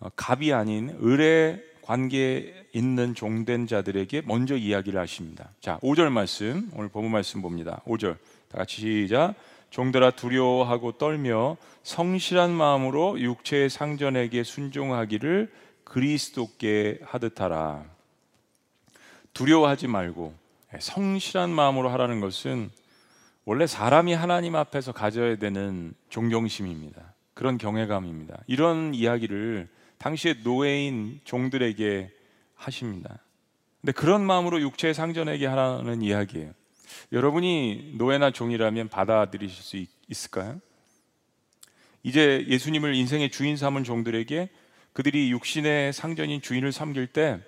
어, 0.00 0.08
갑이 0.14 0.52
아닌 0.52 0.90
을의 1.02 1.64
관계에 1.82 2.66
있는 2.74 3.14
종된 3.14 3.66
자들에게 3.66 4.22
먼저 4.26 4.56
이야기를 4.56 5.00
하십니다. 5.00 5.48
자 5.60 5.78
5절 5.78 6.10
말씀 6.10 6.68
오늘 6.74 6.90
본문 6.90 7.10
말씀 7.12 7.40
봅니다. 7.40 7.80
5절 7.86 8.16
다 8.50 8.58
같이 8.58 8.82
시작. 8.82 9.34
종들아 9.70 10.12
두려워하고 10.12 10.92
떨며 10.92 11.56
성실한 11.82 12.52
마음으로 12.52 13.20
육체의 13.20 13.70
상전에게 13.70 14.42
순종하기를 14.42 15.52
그리스도께 15.84 17.00
하듯하라. 17.04 17.84
두려워하지 19.32 19.86
말고 19.86 20.34
성실한 20.78 21.50
마음으로 21.50 21.88
하라는 21.90 22.20
것은 22.20 22.70
원래 23.44 23.66
사람이 23.66 24.12
하나님 24.12 24.56
앞에서 24.56 24.92
가져야 24.92 25.36
되는 25.36 25.94
존경심입니다. 26.10 27.14
그런 27.32 27.56
경외감입니다. 27.56 28.36
이런 28.46 28.94
이야기를 28.94 29.68
당시에 29.96 30.34
노예인 30.44 31.20
종들에게 31.24 32.10
하십니다. 32.56 33.18
근데 33.80 33.92
그런 33.92 34.24
마음으로 34.24 34.60
육체의 34.60 34.92
상전에게 34.92 35.46
하라는 35.46 36.02
이야기예요. 36.02 36.50
여러분이 37.12 37.94
노예나 37.98 38.30
종이라면 38.30 38.88
받아들이실 38.88 39.62
수 39.62 39.76
있, 39.76 39.88
있을까요? 40.08 40.60
이제 42.02 42.44
예수님을 42.48 42.94
인생의 42.94 43.30
주인 43.30 43.56
삼은 43.56 43.84
종들에게 43.84 44.48
그들이 44.92 45.30
육신의 45.30 45.92
상전인 45.92 46.40
주인을 46.40 46.72
섬길 46.72 47.08
때 47.08 47.40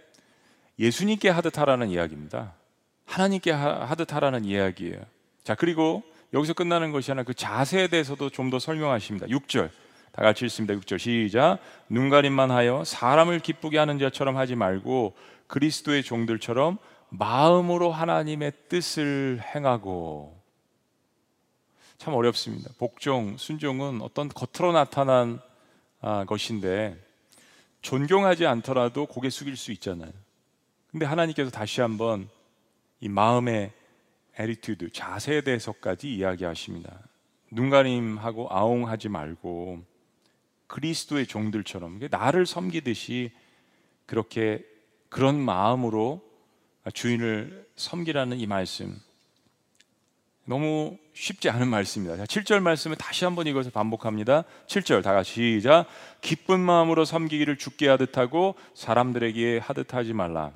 예수님께 0.79 1.29
하듯 1.29 1.59
하라는 1.59 1.91
이야기입니다. 1.91 2.55
하나님께 3.07 3.51
하듯 3.51 4.15
하라는 4.15 4.45
이야기예요. 4.45 5.01
자, 5.45 5.55
그리고 5.55 6.03
여기서 6.33 6.53
끝나는 6.55 6.93
것이 6.93 7.11
아니라 7.11 7.25
그 7.25 7.35
자세에 7.35 7.89
대해서도 7.89 8.31
좀 8.31 8.51
더 8.51 8.59
설명하십니다. 8.59 9.27
6절. 9.27 9.71
다 10.13 10.23
같이 10.23 10.45
읽습니다. 10.47 10.75
6절 10.75 10.99
시작. 10.99 11.59
눈 11.89 12.09
가림만 12.09 12.51
하여 12.51 12.85
사람을 12.85 13.41
기쁘게 13.41 13.79
하는 13.79 13.99
자처럼 13.99 14.37
하지 14.37 14.55
말고 14.55 15.15
그리스도의 15.47 16.03
종들처럼 16.03 16.79
마음으로 17.11 17.93
하나님의 17.93 18.53
뜻을 18.69 19.41
행하고 19.55 20.41
참 21.99 22.15
어렵습니다. 22.15 22.71
복종, 22.79 23.37
순종은 23.37 24.01
어떤 24.01 24.29
겉으로 24.29 24.73
나타난 24.73 25.41
아, 26.01 26.25
것인데 26.25 26.97
존경하지 27.83 28.47
않더라도 28.47 29.07
고개 29.07 29.29
숙일 29.29 29.57
수 29.57 29.73
있잖아요. 29.73 30.11
근데 30.91 31.05
하나님께서 31.05 31.51
다시 31.51 31.81
한번 31.81 32.29
이 33.01 33.09
마음의 33.09 33.73
attitude, 34.37 34.93
자세에 34.93 35.43
대해서까지 35.43 36.15
이야기하십니다. 36.15 36.99
눈가림하고 37.51 38.49
아웅하지 38.51 39.09
말고 39.09 39.85
그리스도의 40.69 41.27
종들처럼 41.27 42.01
나를 42.11 42.47
섬기듯이 42.47 43.33
그렇게 44.07 44.65
그런 45.09 45.39
마음으로 45.39 46.30
주인을 46.93 47.67
섬기라는 47.77 48.39
이 48.39 48.47
말씀 48.47 48.99
너무 50.45 50.97
쉽지 51.15 51.49
않은 51.51 51.69
말씀입니다. 51.69 52.25
7절 52.25 52.61
말씀을 52.61 52.97
다시 52.97 53.25
한번 53.25 53.47
이것을 53.47 53.71
반복합니다. 53.71 54.45
7절 54.67 55.03
다 55.03 55.13
같이 55.13 55.59
시작. 55.59 55.87
기쁜 56.23 56.59
마음으로 56.61 57.05
섬기기를 57.05 57.57
죽게 57.59 57.89
하듯 57.89 58.19
하고 58.19 58.55
사람들에게 58.75 59.59
하듯 59.59 59.95
하지 59.95 60.13
말라. 60.13 60.53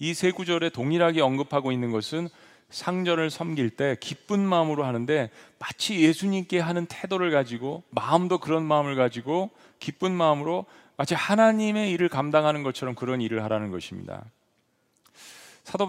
이 0.00 0.14
세 0.14 0.30
구절에 0.32 0.70
동일하게 0.70 1.20
언급하고 1.20 1.72
있는 1.72 1.92
것은 1.92 2.28
상전을 2.70 3.30
섬길 3.30 3.70
때 3.70 3.96
기쁜 4.00 4.40
마음으로 4.40 4.84
하는데 4.84 5.30
마치 5.58 6.00
예수님께 6.00 6.58
하는 6.58 6.86
태도를 6.86 7.30
가지고 7.30 7.82
마음도 7.90 8.38
그런 8.38 8.64
마음을 8.64 8.96
가지고 8.96 9.50
기쁜 9.78 10.12
마음으로 10.12 10.66
마치 10.96 11.14
하나님의 11.14 11.90
일을 11.92 12.08
감당하는 12.08 12.62
것처럼 12.62 12.94
그런 12.94 13.20
일을 13.20 13.42
하라는 13.44 13.70
것입니다. 13.70 14.24
사도 15.64 15.86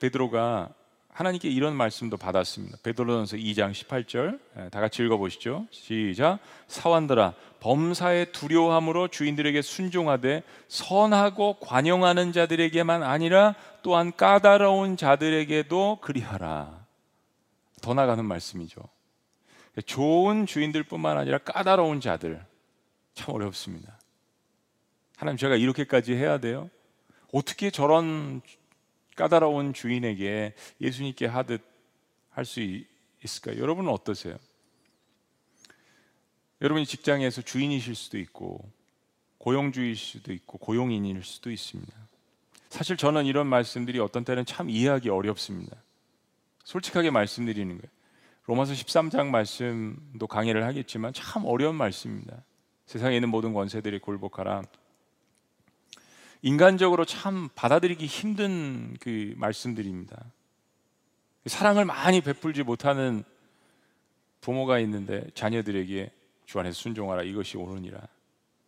베드로가 0.00 0.70
하나님께 1.14 1.48
이런 1.48 1.76
말씀도 1.76 2.16
받았습니다. 2.16 2.78
베드로전서 2.82 3.36
2장 3.36 3.70
18절 3.70 4.40
예, 4.58 4.68
다 4.68 4.80
같이 4.80 5.02
읽어 5.04 5.16
보시죠. 5.16 5.66
시작. 5.70 6.40
사원들아 6.66 7.34
범사의 7.60 8.32
두려움으로 8.32 9.06
주인들에게 9.06 9.62
순종하되 9.62 10.42
선하고 10.66 11.60
관용하는 11.60 12.32
자들에게만 12.32 13.04
아니라 13.04 13.54
또한 13.82 14.12
까다로운 14.14 14.96
자들에게도 14.96 15.98
그리하라. 16.02 16.84
더 17.80 17.94
나가는 17.94 18.24
말씀이죠. 18.24 18.80
좋은 19.86 20.46
주인들뿐만 20.46 21.16
아니라 21.16 21.38
까다로운 21.38 22.00
자들 22.00 22.44
참 23.14 23.34
어렵습니다. 23.34 23.98
하나님 25.16 25.36
제가 25.36 25.54
이렇게까지 25.54 26.14
해야 26.14 26.38
돼요? 26.38 26.70
어떻게 27.32 27.70
저런 27.70 28.42
까다로운 29.14 29.72
주인에게 29.72 30.54
예수님께 30.80 31.26
하듯 31.26 31.62
할 32.30 32.44
수 32.44 32.60
있을까요? 33.24 33.60
여러분은 33.60 33.90
어떠세요? 33.90 34.36
여러분이 36.60 36.86
직장에서 36.86 37.42
주인이실 37.42 37.94
수도 37.94 38.18
있고 38.18 38.70
고용주일 39.38 39.96
수도 39.96 40.32
있고 40.32 40.58
고용인일 40.58 41.22
수도 41.22 41.50
있습니다. 41.50 41.92
사실 42.70 42.96
저는 42.96 43.26
이런 43.26 43.46
말씀들이 43.46 43.98
어떤 44.00 44.24
때는 44.24 44.46
참 44.46 44.70
이해하기 44.70 45.08
어렵습니다. 45.10 45.76
솔직하게 46.64 47.10
말씀드리는 47.10 47.68
거예요. 47.68 47.94
로마서 48.46 48.72
13장 48.72 49.28
말씀도 49.28 50.26
강의를 50.26 50.64
하겠지만 50.64 51.12
참 51.12 51.44
어려운 51.46 51.76
말씀입니다. 51.76 52.42
세상에 52.86 53.16
있는 53.16 53.28
모든 53.28 53.52
권세들이 53.52 54.00
굴복하라. 54.00 54.62
인간적으로 56.44 57.06
참 57.06 57.48
받아들이기 57.54 58.04
힘든 58.04 58.94
그 59.00 59.32
말씀들입니다. 59.38 60.22
사랑을 61.46 61.86
많이 61.86 62.20
베풀지 62.20 62.64
못하는 62.64 63.24
부모가 64.42 64.78
있는데 64.80 65.24
자녀들에게 65.34 66.10
주 66.44 66.60
안에서 66.60 66.78
순종하라 66.78 67.22
이것이 67.22 67.56
옳으니라. 67.56 67.98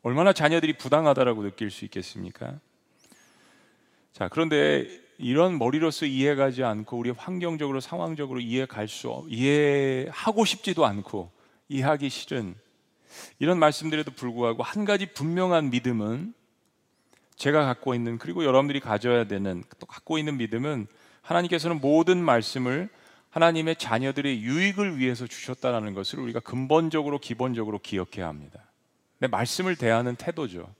얼마나 0.00 0.32
자녀들이 0.32 0.78
부당하다라고 0.78 1.42
느낄 1.42 1.70
수 1.70 1.84
있겠습니까? 1.84 2.58
자, 4.14 4.28
그런데 4.28 4.88
이런 5.18 5.58
머리로서 5.58 6.06
이해가지 6.06 6.64
않고 6.64 6.96
우리 6.96 7.10
환경적으로 7.10 7.80
상황적으로 7.80 8.40
이해갈 8.40 8.88
수 8.88 9.26
이해하고 9.28 10.46
싶지도 10.46 10.86
않고 10.86 11.30
이해하기 11.68 12.08
싫은 12.08 12.54
이런 13.38 13.58
말씀들에도 13.58 14.12
불구하고 14.12 14.62
한 14.62 14.86
가지 14.86 15.12
분명한 15.12 15.68
믿음은 15.68 16.32
제가 17.36 17.64
갖고 17.64 17.94
있는 17.94 18.18
그리고 18.18 18.44
여러분들이 18.44 18.80
가져야 18.80 19.24
되는 19.24 19.62
또 19.78 19.86
갖고 19.86 20.18
있는 20.18 20.36
믿음은 20.38 20.86
하나님께서는 21.22 21.80
모든 21.80 22.22
말씀을 22.22 22.88
하나님의 23.30 23.76
자녀들의 23.76 24.40
유익을 24.40 24.98
위해서 24.98 25.26
주셨다라는 25.26 25.92
것을 25.92 26.18
우리가 26.20 26.40
근본적으로 26.40 27.18
기본적으로 27.18 27.78
기억해야 27.78 28.28
합니다. 28.28 28.60
내 29.18 29.26
말씀을 29.26 29.76
대하는 29.76 30.16
태도죠. 30.16 30.72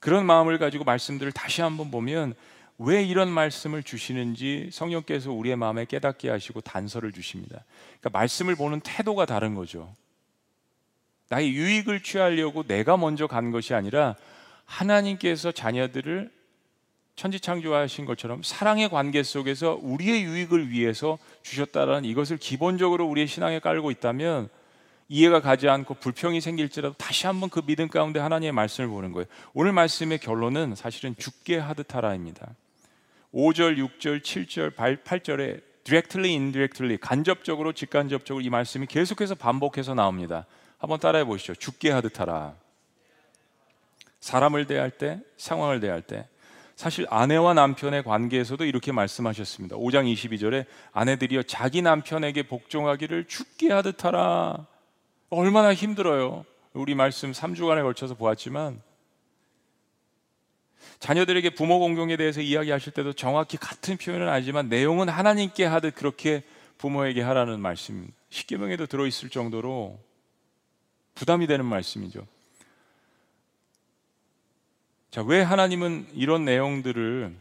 그런 0.00 0.26
마음을 0.26 0.58
가지고 0.58 0.84
말씀들을 0.84 1.32
다시 1.32 1.62
한번 1.62 1.90
보면 1.90 2.34
왜 2.78 3.02
이런 3.02 3.28
말씀을 3.28 3.82
주시는지 3.82 4.70
성령께서 4.72 5.32
우리의 5.32 5.56
마음에 5.56 5.84
깨닫게 5.84 6.30
하시고 6.30 6.60
단서를 6.60 7.12
주십니다. 7.12 7.64
그러니까 8.00 8.10
말씀을 8.10 8.54
보는 8.54 8.80
태도가 8.80 9.26
다른 9.26 9.54
거죠. 9.54 9.92
나의 11.28 11.50
유익을 11.52 12.02
취하려고 12.02 12.62
내가 12.62 12.96
먼저 12.96 13.26
간 13.26 13.50
것이 13.50 13.74
아니라 13.74 14.16
하나님께서 14.68 15.50
자녀들을 15.50 16.30
천지창조하신 17.16 18.04
것처럼 18.04 18.42
사랑의 18.44 18.88
관계 18.88 19.24
속에서 19.24 19.76
우리의 19.82 20.22
유익을 20.22 20.70
위해서 20.70 21.18
주셨다라는 21.42 22.04
이것을 22.04 22.36
기본적으로 22.36 23.06
우리의 23.06 23.26
신앙에 23.26 23.58
깔고 23.58 23.90
있다면 23.90 24.48
이해가 25.08 25.40
가지 25.40 25.68
않고 25.68 25.94
불평이 25.94 26.40
생길지라도 26.40 26.94
다시 26.96 27.26
한번 27.26 27.48
그 27.48 27.62
믿음 27.62 27.88
가운데 27.88 28.20
하나님의 28.20 28.52
말씀을 28.52 28.88
보는 28.88 29.12
거예요. 29.12 29.26
오늘 29.52 29.72
말씀의 29.72 30.18
결론은 30.18 30.74
사실은 30.76 31.16
죽게 31.16 31.56
하듯 31.56 31.94
하라입니다. 31.94 32.54
5절, 33.32 33.78
6절, 33.78 34.22
7절, 34.22 34.74
8절에 35.02 35.62
directly, 35.82 36.34
indirectly, 36.34 36.98
간접적으로, 37.00 37.72
직간접적으로 37.72 38.44
이 38.44 38.50
말씀이 38.50 38.86
계속해서 38.86 39.34
반복해서 39.34 39.94
나옵니다. 39.94 40.46
한번 40.76 41.00
따라해 41.00 41.24
보시죠. 41.24 41.54
죽게 41.54 41.90
하듯 41.90 42.20
하라. 42.20 42.54
사람을 44.20 44.66
대할 44.66 44.90
때, 44.90 45.20
상황을 45.36 45.80
대할 45.80 46.02
때, 46.02 46.26
사실 46.76 47.06
아내와 47.10 47.54
남편의 47.54 48.04
관계에서도 48.04 48.64
이렇게 48.64 48.92
말씀하셨습니다. 48.92 49.76
5장 49.76 50.12
22절에 50.12 50.64
아내들이여 50.92 51.42
자기 51.42 51.82
남편에게 51.82 52.44
복종하기를 52.44 53.26
죽게 53.26 53.72
하듯 53.72 54.04
하라. 54.04 54.66
얼마나 55.28 55.74
힘들어요. 55.74 56.44
우리 56.74 56.94
말씀 56.94 57.32
3주간에 57.32 57.82
걸쳐서 57.82 58.14
보았지만 58.14 58.80
자녀들에게 61.00 61.50
부모 61.50 61.78
공경에 61.80 62.16
대해서 62.16 62.40
이야기하실 62.40 62.92
때도 62.92 63.12
정확히 63.12 63.56
같은 63.56 63.96
표현은 63.96 64.28
아니지만 64.28 64.68
내용은 64.68 65.08
하나님께 65.08 65.64
하듯 65.64 65.96
그렇게 65.96 66.44
부모에게 66.78 67.22
하라는 67.22 67.60
말씀입니다. 67.60 68.14
십계명에도 68.30 68.86
들어 68.86 69.06
있을 69.06 69.30
정도로 69.30 69.98
부담이 71.14 71.46
되는 71.46 71.64
말씀이죠. 71.64 72.24
자, 75.10 75.22
왜 75.22 75.40
하나님은 75.40 76.08
이런 76.14 76.44
내용들을 76.44 77.34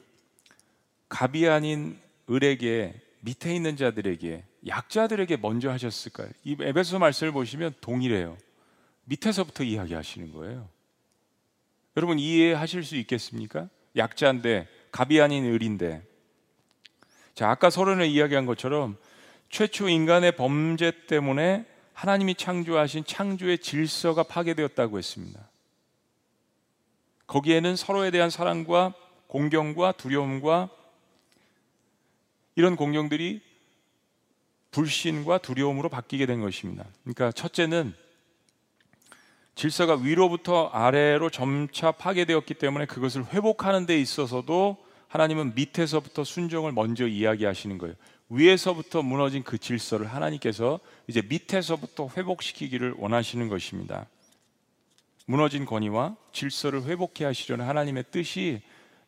갑이 1.10 1.48
아닌 1.48 2.00
을에게 2.30 2.94
밑에 3.22 3.54
있는 3.54 3.76
자들에게 3.76 4.44
약자들에게 4.68 5.38
먼저 5.38 5.70
하셨을까요? 5.70 6.30
이 6.44 6.56
에베소 6.60 7.00
말씀을 7.00 7.32
보시면 7.32 7.76
동일해요. 7.82 8.38
밑에서부터 9.06 9.64
이야기하시는 9.64 10.32
거예요. 10.34 10.68
여러분 11.96 12.20
이해하실 12.20 12.84
수 12.84 12.96
있겠습니까? 12.98 13.70
약자인데 13.96 14.68
갑이 14.92 15.20
아닌 15.20 15.46
을인데. 15.46 16.04
자, 17.34 17.50
아까 17.50 17.70
서론에 17.70 18.08
이야기한 18.08 18.46
것처럼 18.46 18.98
최초 19.50 19.90
인간의 19.90 20.36
범죄 20.36 20.92
때문에 21.08 21.66
하나님이 21.94 22.36
창조하신 22.36 23.06
창조의 23.06 23.60
질서가 23.60 24.24
파괴되었다고 24.24 24.98
했습니다. 24.98 25.50
거기에는 27.28 27.76
서로에 27.76 28.12
대한 28.12 28.30
사랑과 28.30 28.94
공경과 29.28 29.92
두려움과 29.92 30.70
이런 32.56 32.76
공경들이 32.76 33.42
불신과 34.72 35.40
두려움으로 35.40 35.90
바뀌게 35.90 36.26
된 36.26 36.42
것입니다. 36.42 36.86
그러니까 37.04 37.32
첫째는 37.32 37.94
질서가 39.56 39.96
위로부터 39.96 40.68
아래로 40.68 41.30
점차 41.30 41.92
파괴되었기 41.92 42.54
때문에 42.54 42.86
그것을 42.86 43.26
회복하는 43.34 43.86
데 43.86 44.00
있어서도 44.00 44.78
하나님은 45.08 45.56
밑에서부터 45.56 46.24
순종을 46.24 46.72
먼저 46.72 47.08
이야기하시는 47.08 47.78
거예요. 47.78 47.96
위에서부터 48.30 49.02
무너진 49.02 49.44
그 49.44 49.58
질서를 49.58 50.08
하나님께서 50.08 50.80
이제 51.08 51.22
밑에서부터 51.28 52.10
회복시키기를 52.16 52.96
원하시는 52.98 53.48
것입니다. 53.48 54.06
무너진 55.28 55.66
권위와 55.66 56.16
질서를 56.32 56.84
회복해 56.84 57.26
하시려는 57.26 57.68
하나님의 57.68 58.06
뜻이 58.12 58.62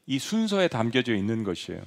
이 0.05 0.19
순서에 0.19 0.67
담겨져 0.67 1.15
있는 1.15 1.43
것이에요. 1.43 1.81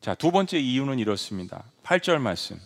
자, 0.00 0.14
두 0.14 0.30
번째 0.30 0.58
이유는 0.58 0.98
이렇습니다. 0.98 1.62
8절 1.84 2.20
말씀. 2.20 2.58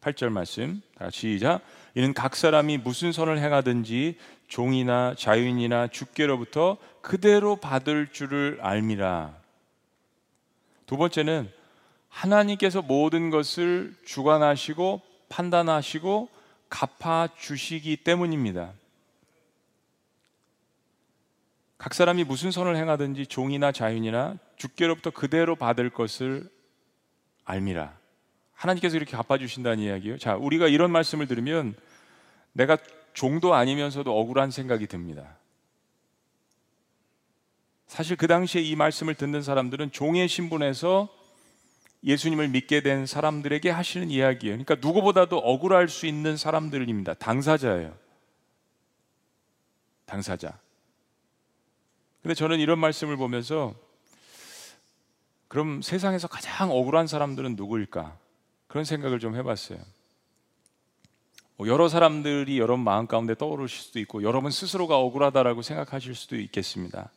8절 0.00 0.30
말씀. 0.30 0.80
다 0.96 1.10
시작. 1.10 1.60
이는 1.94 2.14
각 2.14 2.34
사람이 2.34 2.78
무슨 2.78 3.12
선을 3.12 3.38
행하든지 3.40 4.16
종이나 4.48 5.14
자유인이나 5.18 5.88
주께로부터 5.88 6.78
그대로 7.02 7.56
받을 7.56 8.08
줄을 8.10 8.58
알미라. 8.62 9.34
두 10.86 10.96
번째는 10.96 11.50
하나님께서 12.08 12.80
모든 12.80 13.28
것을 13.28 13.94
주관하시고 14.06 15.02
판단하시고 15.28 16.30
갚아 16.70 17.28
주시기 17.38 17.98
때문입니다. 17.98 18.72
각 21.82 21.94
사람이 21.94 22.22
무슨 22.22 22.52
선을 22.52 22.76
행하든지 22.76 23.26
종이나 23.26 23.72
자유인이나 23.72 24.38
주께로부터 24.54 25.10
그대로 25.10 25.56
받을 25.56 25.90
것을 25.90 26.48
알미라. 27.44 27.98
하나님께서 28.52 28.96
이렇게 28.96 29.16
갚아주신다는 29.16 29.80
이야기예요. 29.80 30.16
자, 30.16 30.36
우리가 30.36 30.68
이런 30.68 30.92
말씀을 30.92 31.26
들으면 31.26 31.74
내가 32.52 32.78
종도 33.14 33.54
아니면서도 33.54 34.16
억울한 34.16 34.52
생각이 34.52 34.86
듭니다. 34.86 35.36
사실 37.88 38.16
그 38.16 38.28
당시에 38.28 38.62
이 38.62 38.76
말씀을 38.76 39.16
듣는 39.16 39.42
사람들은 39.42 39.90
종의 39.90 40.28
신분에서 40.28 41.08
예수님을 42.04 42.46
믿게 42.46 42.82
된 42.82 43.06
사람들에게 43.06 43.70
하시는 43.70 44.08
이야기예요. 44.08 44.54
그러니까 44.54 44.76
누구보다도 44.76 45.36
억울할 45.36 45.88
수 45.88 46.06
있는 46.06 46.36
사람들입니다. 46.36 47.14
당사자예요. 47.14 47.92
당사자. 50.06 50.61
근데 52.22 52.34
저는 52.34 52.60
이런 52.60 52.78
말씀을 52.78 53.16
보면서 53.16 53.74
그럼 55.48 55.82
세상에서 55.82 56.28
가장 56.28 56.70
억울한 56.70 57.06
사람들은 57.06 57.56
누구일까? 57.56 58.16
그런 58.68 58.84
생각을 58.84 59.18
좀 59.18 59.36
해봤어요. 59.36 59.78
뭐 61.56 61.68
여러 61.68 61.88
사람들이 61.88 62.58
여러분 62.58 62.84
마음 62.84 63.06
가운데 63.06 63.34
떠오르실 63.34 63.82
수도 63.82 63.98
있고 64.00 64.22
여러분 64.22 64.50
스스로가 64.50 64.96
억울하다라고 64.98 65.62
생각하실 65.62 66.14
수도 66.14 66.36
있겠습니다. 66.36 67.10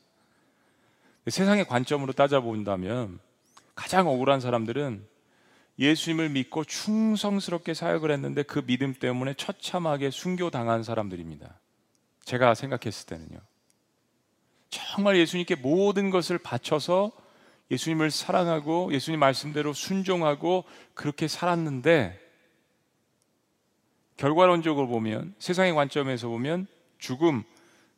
세상의 1.28 1.66
관점으로 1.66 2.14
따져본다면 2.14 3.20
가장 3.74 4.08
억울한 4.08 4.42
사람들은 4.42 5.06
예수님을 5.80 6.30
믿고 6.30 6.64
충성스럽게 6.64 7.74
사역을 7.74 8.12
했는데 8.12 8.44
그 8.44 8.66
믿음 8.66 8.94
때문에 8.94 9.34
처참하게 9.34 10.10
순교당한 10.12 10.84
사람들입니다. 10.84 11.54
제가 12.24 12.54
생각했을 12.54 13.08
때는요. 13.08 13.40
정말 14.70 15.18
예수님께 15.18 15.56
모든 15.56 16.10
것을 16.10 16.38
바쳐서 16.38 17.12
예수님을 17.72 18.12
사랑하고 18.12 18.94
예수님 18.94 19.20
말씀대로 19.20 19.74
순종하고 19.74 20.66
그렇게 20.94 21.28
살았는데 21.28 22.22
결과론적으로 24.18 24.88
보면 24.88 25.36
세상의 25.40 25.74
관점에서 25.74 26.28
보면 26.28 26.68
죽음, 27.00 27.44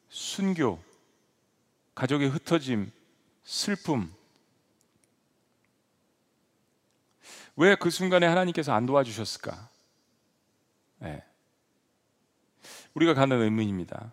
순교, 0.09 0.79
가족의 1.95 2.29
흩어짐, 2.29 2.91
슬픔. 3.43 4.13
왜 7.55 7.75
그 7.75 7.89
순간에 7.89 8.25
하나님께서 8.27 8.71
안 8.73 8.85
도와주셨을까? 8.85 9.69
네. 10.99 11.23
우리가 12.93 13.13
가는 13.13 13.39
의문입니다. 13.39 14.11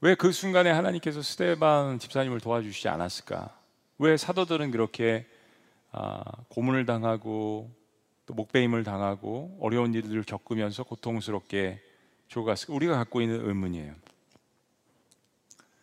왜 0.00 0.14
그 0.14 0.32
순간에 0.32 0.70
하나님께서 0.70 1.22
스테반 1.22 1.98
집사님을 1.98 2.40
도와주시지 2.40 2.88
않았을까? 2.88 3.56
왜 3.98 4.16
사도들은 4.16 4.70
그렇게 4.70 5.26
아, 5.92 6.22
고문을 6.48 6.84
당하고 6.84 7.70
또 8.26 8.34
목배임을 8.34 8.84
당하고 8.84 9.56
어려운 9.60 9.94
일들을 9.94 10.24
겪으면서 10.24 10.82
고통스럽게 10.82 11.80
죽어갔을까? 12.28 12.74
우리가 12.74 12.96
갖고 12.96 13.22
있는 13.22 13.46
의문이에요. 13.46 13.94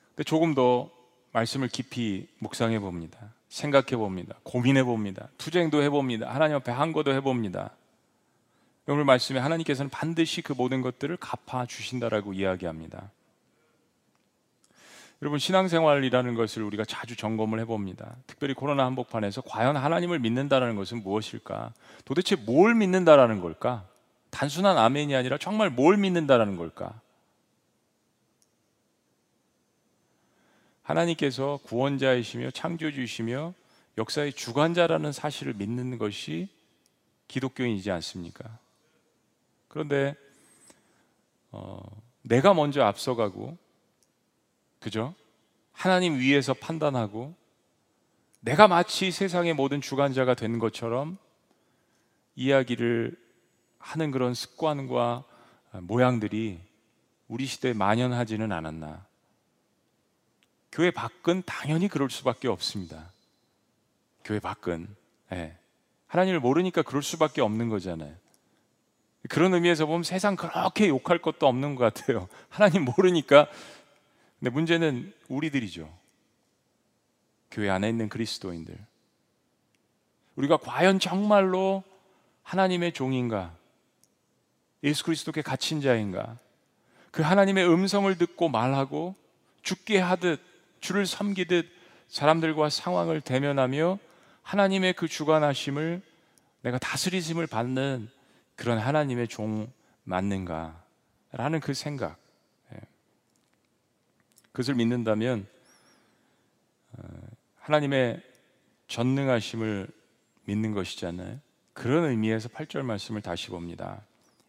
근데 0.09 0.23
조금 0.23 0.53
더 0.53 0.91
말씀을 1.31 1.67
깊이 1.67 2.27
묵상해 2.37 2.79
봅니다. 2.79 3.33
생각해 3.49 3.95
봅니다. 3.95 4.35
고민해 4.43 4.83
봅니다. 4.83 5.29
투쟁도 5.37 5.81
해 5.81 5.89
봅니다. 5.89 6.31
하나님 6.31 6.55
앞에 6.57 6.71
한거도 6.71 7.13
해 7.13 7.21
봅니다. 7.21 7.71
오늘 8.85 9.05
말씀에 9.05 9.39
하나님께서는 9.39 9.89
반드시 9.89 10.41
그 10.41 10.53
모든 10.53 10.81
것들을 10.81 11.17
갚아 11.17 11.65
주신다라고 11.65 12.33
이야기합니다. 12.33 13.09
여러분 15.23 15.39
신앙생활이라는 15.39 16.35
것을 16.35 16.63
우리가 16.63 16.83
자주 16.83 17.15
점검을 17.15 17.57
해봅니다. 17.61 18.17
특별히 18.27 18.53
코로나 18.53 18.85
한복판에서 18.87 19.39
과연 19.43 19.77
하나님을 19.77 20.19
믿는다라는 20.19 20.75
것은 20.75 21.01
무엇일까? 21.01 21.73
도대체 22.03 22.35
뭘 22.35 22.75
믿는다라는 22.75 23.39
걸까? 23.39 23.87
단순한 24.31 24.77
아멘이 24.77 25.15
아니라 25.15 25.37
정말 25.37 25.69
뭘 25.69 25.95
믿는다라는 25.95 26.57
걸까? 26.57 26.99
하나님께서 30.81 31.57
구원자이시며 31.63 32.51
창조주이시며 32.51 33.53
역사의 33.97 34.33
주관자라는 34.33 35.13
사실을 35.13 35.53
믿는 35.53 35.99
것이 35.99 36.49
기독교인이지 37.29 37.89
않습니까? 37.91 38.59
그런데 39.69 40.15
어, 41.53 41.79
내가 42.23 42.53
먼저 42.53 42.83
앞서가고 42.83 43.62
그죠? 44.83 45.15
하나님 45.71 46.19
위에서 46.19 46.53
판단하고 46.53 47.33
내가 48.41 48.67
마치 48.67 49.11
세상의 49.11 49.53
모든 49.53 49.79
주관자가 49.79 50.33
된 50.33 50.59
것처럼 50.59 51.17
이야기를 52.35 53.17
하는 53.79 54.11
그런 54.11 54.33
습관과 54.33 55.23
모양들이 55.83 56.59
우리 57.29 57.45
시대에 57.45 57.71
만연하지는 57.71 58.51
않았나. 58.51 59.05
교회 60.69 60.91
밖은 60.91 61.43
당연히 61.45 61.87
그럴 61.87 62.09
수밖에 62.09 62.49
없습니다. 62.49 63.09
교회 64.25 64.41
밖은. 64.41 64.93
네. 65.29 65.57
하나님을 66.07 66.41
모르니까 66.41 66.81
그럴 66.81 67.01
수밖에 67.01 67.41
없는 67.41 67.69
거잖아요. 67.69 68.13
그런 69.29 69.53
의미에서 69.53 69.85
보면 69.85 70.03
세상 70.03 70.35
그렇게 70.35 70.89
욕할 70.89 71.19
것도 71.19 71.47
없는 71.47 71.75
것 71.75 71.93
같아요. 71.93 72.27
하나님 72.49 72.83
모르니까 72.83 73.47
근데 74.43 74.55
문제는 74.55 75.13
우리들이죠. 75.29 75.89
교회 77.49 77.69
안에 77.69 77.87
있는 77.87 78.09
그리스도인들. 78.09 78.77
우리가 80.35 80.57
과연 80.57 80.99
정말로 80.99 81.81
하나님의 82.41 82.91
종인가? 82.91 83.55
예수 84.83 85.05
그리스도께 85.05 85.41
갇힌 85.43 85.79
자인가? 85.79 86.37
그 87.11 87.21
하나님의 87.21 87.69
음성을 87.69 88.13
듣고 88.17 88.49
말하고 88.49 89.15
죽게 89.61 89.99
하듯 89.99 90.41
주를 90.81 91.05
섬기듯 91.05 91.71
사람들과 92.09 92.69
상황을 92.69 93.21
대면하며 93.21 93.97
하나님의 94.41 94.91
그 94.91 95.07
주관하심을 95.07 96.01
내가 96.63 96.77
다스리심을 96.79 97.47
받는 97.47 98.09
그런 98.57 98.77
하나님의 98.77 99.29
종 99.29 99.71
맞는가? 100.03 100.83
라는 101.31 101.61
그 101.61 101.73
생각. 101.73 102.22
그것을 104.53 104.75
믿는다면 104.75 105.45
어, 106.93 107.03
하나님의 107.57 108.21
전능하심을 108.87 109.87
믿는 110.45 110.73
것이잖아요. 110.73 111.39
그런 111.73 112.05
의미에서 112.05 112.49
8절 112.49 112.83
말씀을 112.83 113.21
다시 113.21 113.49
봅니다. 113.49 114.01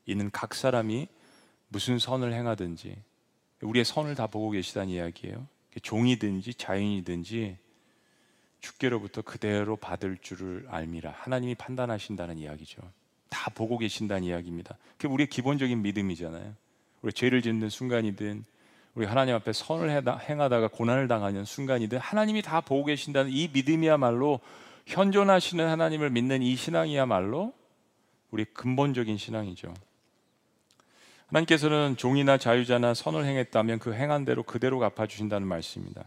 이는 0.07 0.31
각 0.31 0.55
사람이 0.55 1.09
무슨 1.69 1.99
선을 1.99 2.35
행하든지 2.35 2.97
우리의 3.62 3.85
선을 3.85 4.14
다 4.14 4.27
보고 4.27 4.51
계시다는 4.51 4.90
이야기예요. 4.90 5.47
종이든지 5.83 6.55
자인이든지 6.55 7.57
주께로부터 8.61 9.23
그대로 9.23 9.77
받을 9.77 10.19
줄을 10.19 10.67
알미라. 10.69 11.12
하나님이 11.17 11.55
판단하신다는 11.55 12.38
이야기죠. 12.38 12.83
다 13.31 13.51
보고 13.51 13.79
계신다는 13.79 14.25
이야기입니다. 14.25 14.77
그게 14.97 15.09
우리의 15.09 15.29
기본적인 15.29 15.83
믿음이잖아요. 15.83 16.55
우리 17.03 17.12
죄를 17.12 17.43
짓는 17.43 17.71
순간이든 17.71 18.45
우리 18.95 19.07
하나님 19.07 19.35
앞에 19.35 19.53
선을 19.53 19.91
행하다가 19.91 20.69
고난을 20.69 21.09
당하는 21.09 21.45
순간이든 21.45 21.99
하나님이 21.99 22.43
다 22.43 22.61
보고 22.61 22.85
계신다는 22.85 23.33
이 23.33 23.51
믿음이야말로 23.53 24.41
현존하시는 24.87 25.67
하나님을 25.67 26.11
믿는 26.11 26.43
이 26.43 26.55
신앙이야말로 26.55 27.53
우리 28.31 28.45
근본적인 28.45 29.17
신앙이죠. 29.17 29.75
하나님께서는 31.27 31.97
종이나 31.97 32.39
자유자나 32.39 32.95
선을 32.95 33.25
행했다면 33.25 33.81
그 33.81 33.95
행한 33.95 34.25
대로 34.25 34.43
그대로 34.45 34.79
갚아 34.79 35.07
주신다는 35.07 35.49
말씀입니다. 35.49 36.05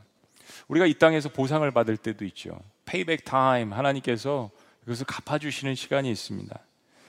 우리가 0.69 0.85
이 0.85 0.93
땅에서 0.93 1.27
보상을 1.29 1.69
받을 1.71 1.97
때도 1.97 2.23
있죠. 2.25 2.57
payback 2.85 3.25
time 3.25 3.73
하나님께서 3.73 4.49
그것을 4.81 5.05
갚아 5.05 5.39
주시는 5.39 5.75
시간이 5.75 6.09
있습니다. 6.09 6.57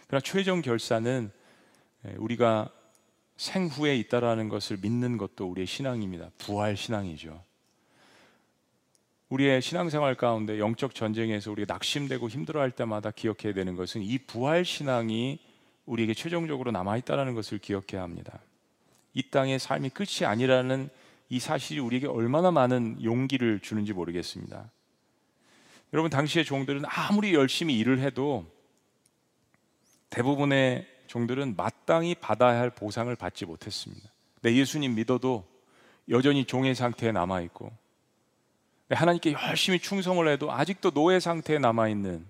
그러나 0.09 0.21
최종 0.25 0.63
결산은 0.63 1.31
우리가 2.17 2.71
사후에 3.39 3.97
있다라는 3.97 4.49
것을 4.49 4.79
믿는 4.83 5.17
것도 5.17 5.49
우리의 5.49 5.67
신앙입니다. 5.67 6.31
부활 6.39 6.77
신앙이죠. 6.77 7.43
우리의 9.31 9.63
신앙생활 9.63 10.17
가운데 10.17 10.59
영적 10.59 10.95
전쟁에서 10.95 11.53
우리가 11.53 11.73
낙심되고 11.73 12.29
힘들어할 12.29 12.73
때마다 12.73 13.11
기억해야 13.11 13.55
되는 13.55 13.77
것은 13.77 14.03
이 14.03 14.19
부활 14.19 14.65
신앙이 14.65 15.39
우리에게 15.87 16.15
최종적으로 16.15 16.71
남아 16.73 16.97
있다라는 16.99 17.35
것을 17.35 17.59
기억해야 17.59 18.03
합니다. 18.03 18.41
이 19.15 19.23
땅의 19.23 19.59
삶이 19.59 19.91
끝이 19.91 20.27
아니라는 20.27 20.89
이 21.29 21.39
사실이 21.39 21.79
우리에게 21.81 22.07
얼마나 22.07 22.51
많은 22.51 23.03
용기를 23.03 23.61
주는지 23.61 23.93
모르겠습니다. 23.93 24.71
여러분 25.93 26.11
당시의 26.11 26.45
종들은 26.45 26.83
아무리 26.87 27.35
열심히 27.35 27.79
일을 27.79 28.01
해도 28.01 28.47
대부분의 30.11 30.87
종들은 31.09 31.57
마땅히 31.57 32.15
받아야 32.15 32.61
할 32.61 32.71
보상을 32.71 33.15
받지 33.17 33.45
못했습니다. 33.45 34.09
내 34.43 34.55
예수님 34.55 34.95
믿어도 34.95 35.45
여전히 36.09 36.45
종의 36.45 36.75
상태에 36.75 37.11
남아 37.11 37.41
있고 37.43 37.73
하나님께 38.91 39.33
열심히 39.33 39.79
충성을 39.81 40.27
해도 40.29 40.53
아직도 40.53 40.93
노예 40.93 41.19
상태에 41.19 41.59
남아 41.59 41.89
있는 41.89 42.25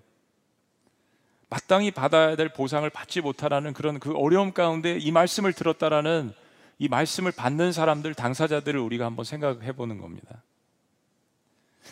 마땅히 1.49 1.91
받아야 1.91 2.35
될 2.35 2.49
보상을 2.49 2.87
받지 2.89 3.21
못하라는 3.21 3.73
그런 3.73 3.99
그 3.99 4.13
어려움 4.15 4.53
가운데 4.53 4.97
이 4.97 5.11
말씀을 5.11 5.53
들었다라는 5.53 6.33
이 6.77 6.87
말씀을 6.87 7.31
받는 7.31 7.71
사람들 7.71 8.13
당사자들을 8.13 8.79
우리가 8.79 9.05
한번 9.05 9.25
생각해 9.25 9.73
보는 9.73 9.99
겁니다. 9.99 10.43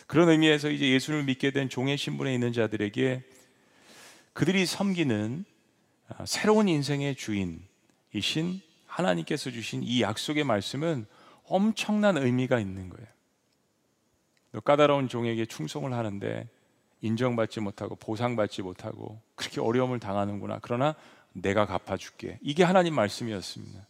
그런 0.06 0.28
의미에서 0.28 0.70
이제 0.70 0.88
예수를 0.88 1.24
믿게 1.24 1.50
된 1.50 1.68
종의 1.68 1.98
신분에 1.98 2.32
있는 2.32 2.52
자들에게 2.52 3.24
그들이 4.32 4.64
섬기는 4.64 5.44
아, 5.44 5.57
새로운 6.24 6.68
인생의 6.68 7.14
주인이신 7.16 8.60
하나님께서 8.86 9.50
주신 9.50 9.82
이 9.82 10.02
약속의 10.02 10.44
말씀은 10.44 11.06
엄청난 11.44 12.16
의미가 12.16 12.58
있는 12.58 12.88
거예요. 12.88 13.06
까다로운 14.64 15.08
종에게 15.08 15.46
충성을 15.46 15.92
하는데 15.92 16.48
인정받지 17.00 17.60
못하고 17.60 17.94
보상받지 17.96 18.62
못하고 18.62 19.20
그렇게 19.34 19.60
어려움을 19.60 20.00
당하는구나. 20.00 20.58
그러나 20.62 20.94
내가 21.32 21.66
갚아줄게. 21.66 22.38
이게 22.42 22.64
하나님 22.64 22.94
말씀이었습니다. 22.94 23.86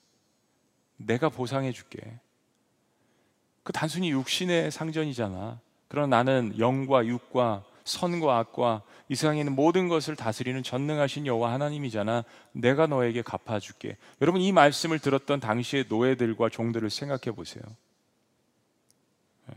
내가 0.98 1.28
보상해줄게. 1.28 2.18
그 3.62 3.72
단순히 3.72 4.10
육신의 4.10 4.70
상전이잖아. 4.70 5.60
그러나 5.88 6.16
나는 6.22 6.58
영과 6.58 7.06
육과 7.06 7.64
선과 7.88 8.38
악과 8.38 8.82
이 9.08 9.14
세상에 9.14 9.40
있는 9.40 9.54
모든 9.54 9.88
것을 9.88 10.14
다스리는 10.16 10.62
전능하신 10.62 11.26
여호와 11.26 11.52
하나님이잖아. 11.54 12.24
내가 12.52 12.86
너에게 12.86 13.22
갚아줄게. 13.22 13.96
여러분 14.20 14.40
이 14.40 14.52
말씀을 14.52 14.98
들었던 14.98 15.40
당시의 15.40 15.86
노예들과 15.88 16.50
종들을 16.50 16.88
생각해 16.90 17.34
보세요. 17.34 17.62
예. 19.50 19.54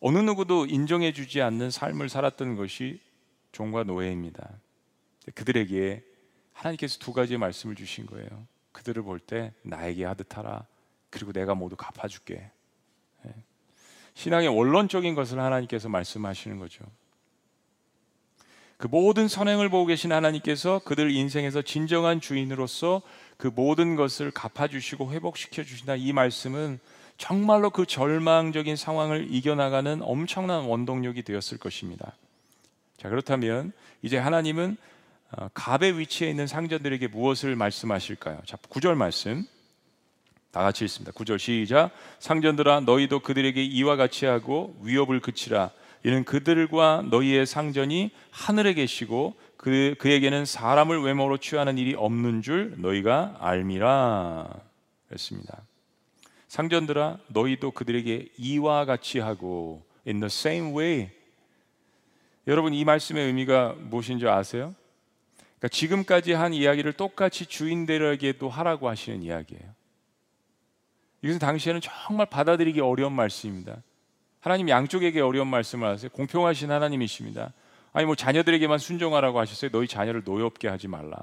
어느 0.00 0.18
누구도 0.18 0.66
인정해 0.66 1.12
주지 1.12 1.42
않는 1.42 1.70
삶을 1.70 2.08
살았던 2.08 2.56
것이 2.56 3.00
종과 3.52 3.82
노예입니다. 3.84 4.48
그들에게 5.34 6.04
하나님께서 6.52 6.98
두 6.98 7.12
가지의 7.12 7.38
말씀을 7.38 7.74
주신 7.74 8.06
거예요. 8.06 8.46
그들을 8.72 9.02
볼 9.02 9.18
때 9.18 9.52
나에게 9.62 10.04
하듯 10.04 10.36
하라. 10.36 10.64
그리고 11.10 11.32
내가 11.32 11.54
모두 11.54 11.76
갚아줄게. 11.76 12.50
예. 14.16 14.20
신앙의 14.20 14.48
원론적인 14.48 15.14
것을 15.14 15.40
하나님께서 15.40 15.88
말씀하시는 15.88 16.58
거죠. 16.58 16.84
그 18.76 18.86
모든 18.86 19.28
선행을 19.28 19.68
보고 19.68 19.84
계신 19.84 20.10
하나님께서 20.10 20.80
그들 20.84 21.10
인생에서 21.10 21.60
진정한 21.60 22.20
주인으로서 22.20 23.02
그 23.36 23.50
모든 23.54 23.94
것을 23.94 24.30
갚아주시고 24.30 25.12
회복시켜 25.12 25.64
주신다. 25.64 25.96
이 25.96 26.14
말씀은 26.14 26.80
정말로 27.18 27.68
그 27.68 27.84
절망적인 27.84 28.76
상황을 28.76 29.26
이겨나가는 29.30 30.00
엄청난 30.02 30.64
원동력이 30.64 31.22
되었을 31.22 31.58
것입니다. 31.58 32.14
자, 32.96 33.10
그렇다면 33.10 33.72
이제 34.00 34.16
하나님은 34.16 34.78
어, 35.32 35.48
갑의 35.52 35.98
위치에 35.98 36.30
있는 36.30 36.46
상전들에게 36.46 37.08
무엇을 37.08 37.56
말씀하실까요? 37.56 38.40
자, 38.46 38.56
9절 38.56 38.94
말씀. 38.94 39.44
다 40.50 40.62
같이 40.62 40.84
읽습니다. 40.84 41.12
9절 41.12 41.38
시작. 41.38 41.90
상전들아 42.18 42.80
너희도 42.80 43.20
그들에게 43.20 43.62
이와 43.62 43.96
같이 43.96 44.26
하고 44.26 44.76
위협을 44.82 45.20
그치라. 45.20 45.70
이는 46.04 46.24
그들과 46.24 47.04
너희의 47.10 47.46
상전이 47.46 48.10
하늘에 48.30 48.74
계시고 48.74 49.34
그 49.56 49.94
그에게는 49.98 50.46
사람을 50.46 51.02
외모로 51.02 51.36
취하는 51.36 51.78
일이 51.78 51.94
없는 51.94 52.42
줄 52.42 52.74
너희가 52.78 53.36
알미라. 53.38 54.48
했습니다. 55.12 55.62
상전들아 56.48 57.18
너희도 57.28 57.70
그들에게 57.72 58.28
이와 58.38 58.86
같이 58.86 59.18
하고 59.18 59.84
in 60.06 60.18
the 60.18 60.26
same 60.26 60.72
way. 60.76 61.10
여러분 62.46 62.74
이 62.74 62.84
말씀의 62.84 63.26
의미가 63.26 63.76
무엇인지 63.78 64.26
아세요? 64.26 64.74
그러니까 65.58 65.68
지금까지 65.68 66.32
한 66.32 66.54
이야기를 66.54 66.94
똑같이 66.94 67.46
주인들에게도 67.46 68.48
하라고 68.48 68.88
하시는 68.88 69.22
이야기예요. 69.22 69.79
이것은 71.22 71.38
당시에는 71.38 71.80
정말 71.80 72.26
받아들이기 72.26 72.80
어려운 72.80 73.12
말씀입니다. 73.12 73.82
하나님 74.40 74.68
양쪽에게 74.68 75.20
어려운 75.20 75.48
말씀을 75.48 75.86
하세요. 75.88 76.10
공평하신 76.10 76.70
하나님이십니다. 76.70 77.52
아니 77.92 78.06
뭐 78.06 78.14
자녀들에게만 78.14 78.78
순종하라고 78.78 79.38
하셨어요. 79.38 79.70
너희 79.70 79.86
자녀를 79.86 80.22
노엽게 80.24 80.68
하지 80.68 80.88
말라. 80.88 81.18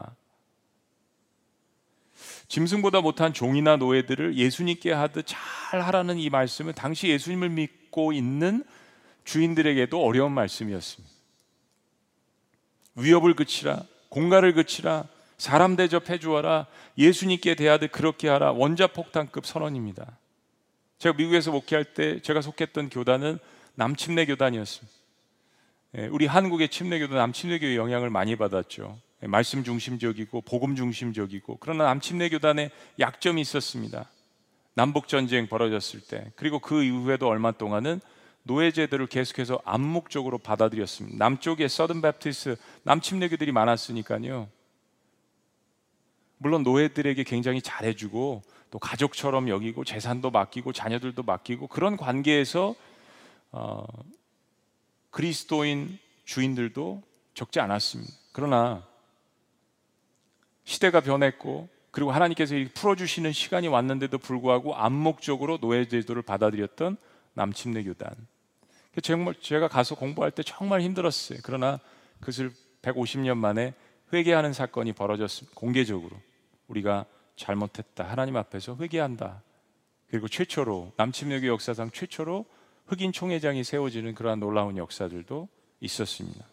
짐승보다 2.47 3.01
못한 3.01 3.33
종이나 3.33 3.75
노예들을 3.75 4.35
예수님께 4.35 4.91
하듯 4.91 5.25
잘 5.27 5.81
하라는 5.81 6.17
이 6.17 6.29
말씀은 6.29 6.73
당시 6.73 7.09
예수님을 7.09 7.49
믿고 7.49 8.13
있는 8.13 8.63
주인들에게도 9.25 10.01
어려운 10.01 10.31
말씀이었습니다. 10.31 11.13
위협을 12.95 13.35
그치라, 13.35 13.83
공갈을 14.09 14.53
그치라, 14.53 15.05
사람 15.37 15.75
대접해 15.75 16.19
주어라, 16.19 16.65
예수님께 16.97 17.55
대하듯 17.55 17.91
그렇게 17.91 18.27
하라, 18.27 18.51
원자 18.51 18.87
폭탄급 18.87 19.45
선언입니다. 19.45 20.17
제가 20.97 21.15
미국에서 21.15 21.51
목회할 21.51 21.93
때 21.93 22.19
제가 22.21 22.41
속했던 22.41 22.89
교단은 22.89 23.37
남침내 23.75 24.25
교단이었습니다. 24.25 24.97
예, 25.97 26.07
우리 26.07 26.25
한국의 26.25 26.69
침례교도 26.69 27.15
남침례교의 27.15 27.77
영향을 27.77 28.09
많이 28.09 28.35
받았죠. 28.35 28.99
예, 29.23 29.27
말씀 29.27 29.63
중심적이고 29.63 30.41
복음 30.41 30.75
중심적이고 30.75 31.57
그러나 31.59 31.85
남침내 31.85 32.29
교단에 32.29 32.71
약점이 32.99 33.39
있었습니다. 33.41 34.09
남북 34.73 35.07
전쟁 35.07 35.47
벌어졌을 35.47 36.01
때 36.01 36.31
그리고 36.35 36.59
그 36.59 36.83
이후에도 36.83 37.27
얼마 37.27 37.51
동안은 37.51 38.01
노예 38.43 38.71
제도를 38.71 39.07
계속해서 39.07 39.61
암묵적으로 39.65 40.39
받아들였습니다. 40.39 41.17
남쪽에 41.17 41.67
서든 41.67 42.01
베프티스 42.01 42.55
남침례교들이 42.83 43.51
많았으니까요. 43.51 44.47
물론 46.37 46.63
노예들에게 46.63 47.23
굉장히 47.23 47.61
잘해주고 47.61 48.43
또 48.69 48.79
가족처럼 48.79 49.49
여기고 49.49 49.83
재산도 49.83 50.31
맡기고 50.31 50.73
자녀들도 50.73 51.23
맡기고 51.23 51.67
그런 51.67 51.97
관계에서 51.97 52.75
어, 53.51 53.85
그리스도인 55.09 55.97
주인들도 56.25 57.01
적지 57.33 57.59
않았습니다. 57.59 58.11
그러나 58.33 58.85
시대가 60.63 60.99
변했고 60.99 61.69
그리고 61.91 62.11
하나님께서 62.11 62.55
풀어주시는 62.73 63.31
시간이 63.31 63.67
왔는데도 63.67 64.17
불구하고 64.17 64.75
암묵적으로 64.75 65.57
노예 65.57 65.87
제도를 65.87 66.21
받아들였던 66.21 66.97
남침내 67.33 67.83
교단. 67.83 68.09
정말 69.01 69.35
제가 69.39 69.67
가서 69.67 69.95
공부할 69.95 70.31
때 70.31 70.43
정말 70.43 70.81
힘들었어요. 70.81 71.39
그러나 71.43 71.79
그것을 72.19 72.51
150년 72.81 73.37
만에 73.37 73.73
회개하는 74.13 74.53
사건이 74.53 74.93
벌어졌습니다. 74.93 75.55
공개적으로 75.55 76.17
우리가 76.67 77.05
잘못했다. 77.35 78.03
하나님 78.03 78.35
앞에서 78.35 78.77
회개한다. 78.79 79.41
그리고 80.09 80.27
최초로 80.27 80.93
남침여교 80.97 81.47
역사상 81.47 81.91
최초로 81.91 82.45
흑인 82.87 83.11
총회장이 83.11 83.63
세워지는 83.63 84.15
그러한 84.15 84.39
놀라운 84.39 84.77
역사들도 84.77 85.47
있었습니다. 85.81 86.45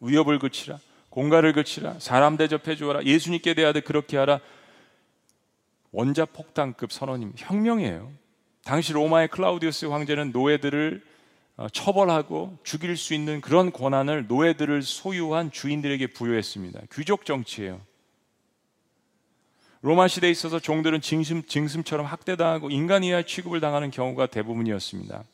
위협을 0.00 0.38
그치라, 0.38 0.78
공갈을 1.10 1.52
그치라, 1.52 1.98
사람 1.98 2.36
대접해 2.36 2.76
주어라, 2.76 3.04
예수님께 3.04 3.54
대하듯 3.54 3.84
그렇게 3.84 4.16
하라. 4.16 4.40
원자 5.92 6.24
폭탄급 6.24 6.92
선언임 6.92 7.32
혁명이에요. 7.36 8.12
당시 8.64 8.92
로마의 8.92 9.28
클라우디우스 9.28 9.86
황제는 9.86 10.30
노예들을 10.30 11.10
어, 11.56 11.68
처벌하고 11.68 12.56
죽일 12.62 12.96
수 12.96 13.12
있는 13.12 13.40
그런 13.40 13.72
권한을 13.72 14.28
노예들을 14.28 14.82
소유한 14.82 15.50
주인들에게 15.50 16.06
부여했습니다. 16.08 16.80
귀족 16.92 17.26
정치예요. 17.26 17.80
로마 19.82 20.08
시대에 20.08 20.30
있어서 20.30 20.58
종들은 20.58 21.00
징심, 21.00 21.42
징심처럼 21.42 22.04
학대당하고 22.04 22.70
인간이야 22.70 23.22
취급을 23.22 23.60
당하는 23.60 23.90
경우가 23.90 24.26
대부분이었습니다. 24.26 25.24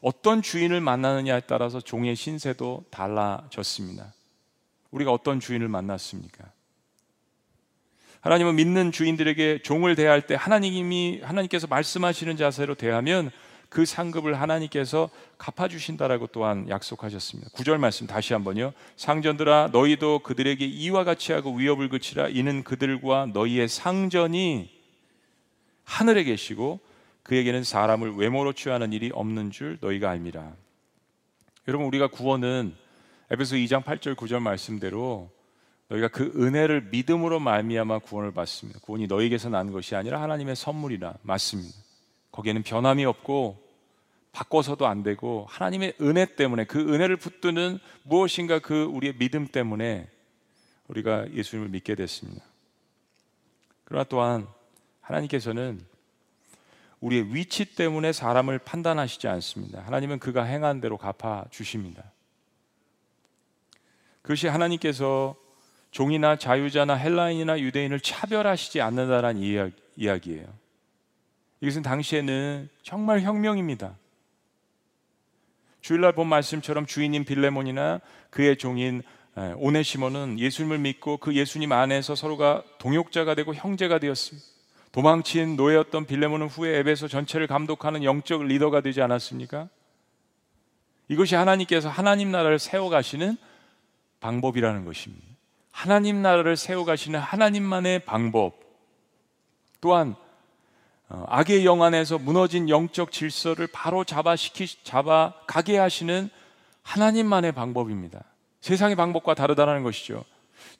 어떤 0.00 0.42
주인을 0.42 0.80
만나느냐에 0.80 1.40
따라서 1.46 1.80
종의 1.80 2.14
신세도 2.14 2.84
달라졌습니다. 2.90 4.12
우리가 4.90 5.10
어떤 5.10 5.40
주인을 5.40 5.68
만났습니까? 5.68 6.44
하나님은 8.20 8.56
믿는 8.56 8.92
주인들에게 8.92 9.62
종을 9.62 9.94
대할 9.94 10.26
때 10.26 10.34
하나님이 10.34 11.20
하나님께서 11.22 11.66
말씀하시는 11.66 12.36
자세로 12.36 12.74
대하면 12.74 13.30
그 13.68 13.84
상급을 13.84 14.40
하나님께서 14.40 15.10
갚아주신다라고 15.36 16.28
또한 16.28 16.68
약속하셨습니다. 16.68 17.50
구절 17.52 17.78
말씀 17.78 18.06
다시 18.06 18.32
한번요. 18.32 18.72
상전들아 18.96 19.70
너희도 19.72 20.20
그들에게 20.20 20.64
이와 20.64 21.04
같이 21.04 21.32
하고 21.32 21.54
위협을 21.54 21.88
그치라 21.88 22.28
이는 22.28 22.64
그들과 22.64 23.26
너희의 23.32 23.68
상전이 23.68 24.70
하늘에 25.84 26.24
계시고 26.24 26.80
그에게는 27.22 27.62
사람을 27.62 28.16
외모로 28.16 28.54
취하는 28.54 28.92
일이 28.92 29.10
없는 29.12 29.50
줄 29.50 29.78
너희가 29.80 30.10
알미라. 30.10 30.54
여러분 31.66 31.86
우리가 31.86 32.08
구원은 32.08 32.74
에베소 33.30 33.56
2장 33.56 33.84
8절 33.84 34.14
9절 34.14 34.40
말씀대로 34.40 35.30
너희가 35.88 36.08
그 36.08 36.32
은혜를 36.36 36.88
믿음으로 36.90 37.38
말미암아 37.38 38.00
구원을 38.00 38.32
받습니다. 38.32 38.80
구원이 38.80 39.06
너희에게서 39.06 39.50
난 39.50 39.72
것이 39.72 39.94
아니라 39.94 40.22
하나님의 40.22 40.56
선물이라 40.56 41.14
맞습니다. 41.22 41.87
거기에는 42.38 42.62
변함이 42.62 43.04
없고 43.04 43.66
바꿔서도 44.30 44.86
안 44.86 45.02
되고 45.02 45.46
하나님의 45.48 45.94
은혜 46.00 46.24
때문에 46.24 46.64
그 46.64 46.78
은혜를 46.78 47.16
붙드는 47.16 47.80
무엇인가 48.04 48.60
그 48.60 48.84
우리의 48.84 49.18
믿음 49.18 49.48
때문에 49.48 50.08
우리가 50.86 51.32
예수님을 51.32 51.70
믿게 51.70 51.96
됐습니다. 51.96 52.44
그러나 53.84 54.04
또한 54.04 54.46
하나님께서는 55.00 55.84
우리의 57.00 57.34
위치 57.34 57.64
때문에 57.74 58.12
사람을 58.12 58.60
판단하시지 58.60 59.26
않습니다. 59.26 59.80
하나님은 59.82 60.20
그가 60.20 60.44
행한 60.44 60.80
대로 60.80 60.96
갚아 60.96 61.46
주십니다. 61.50 62.04
그것이 64.22 64.46
하나님께서 64.46 65.34
종이나 65.90 66.36
자유자나 66.36 66.94
헬라인이나 66.94 67.58
유대인을 67.58 67.98
차별하시지 67.98 68.80
않는다는 68.80 69.38
이야기예요. 69.96 70.67
이것은 71.60 71.82
당시에는 71.82 72.68
정말 72.82 73.22
혁명입니다. 73.22 73.96
주일날 75.80 76.12
본 76.12 76.28
말씀처럼 76.28 76.86
주인인 76.86 77.24
빌레몬이나 77.24 78.00
그의 78.30 78.56
종인 78.56 79.02
오네시모는 79.56 80.38
예수님을 80.38 80.78
믿고 80.78 81.18
그 81.18 81.34
예수님 81.34 81.72
안에서 81.72 82.14
서로가 82.14 82.64
동역자가 82.78 83.34
되고 83.34 83.54
형제가 83.54 83.98
되었습니다. 83.98 84.46
도망친 84.92 85.56
노예였던 85.56 86.06
빌레몬은 86.06 86.48
후에 86.48 86.78
에베소 86.78 87.08
전체를 87.08 87.46
감독하는 87.46 88.02
영적 88.02 88.44
리더가 88.44 88.80
되지 88.80 89.02
않았습니까? 89.02 89.68
이것이 91.08 91.34
하나님께서 91.34 91.88
하나님 91.88 92.30
나라를 92.30 92.58
세워가시는 92.58 93.36
방법이라는 94.20 94.84
것입니다. 94.84 95.26
하나님 95.70 96.22
나라를 96.22 96.56
세워가시는 96.56 97.20
하나님만의 97.20 98.00
방법. 98.00 98.58
또한 99.80 100.10
어, 100.10 100.27
악의 101.08 101.64
영 101.64 101.82
안에서 101.82 102.18
무너진 102.18 102.68
영적 102.68 103.12
질서를 103.12 103.66
바로 103.66 104.04
잡아시키 104.04 104.66
잡아 104.82 105.32
가게 105.46 105.78
하시는 105.78 106.28
하나님만의 106.82 107.52
방법입니다. 107.52 108.24
세상의 108.60 108.96
방법과 108.96 109.34
다르다는 109.34 109.82
것이죠. 109.82 110.24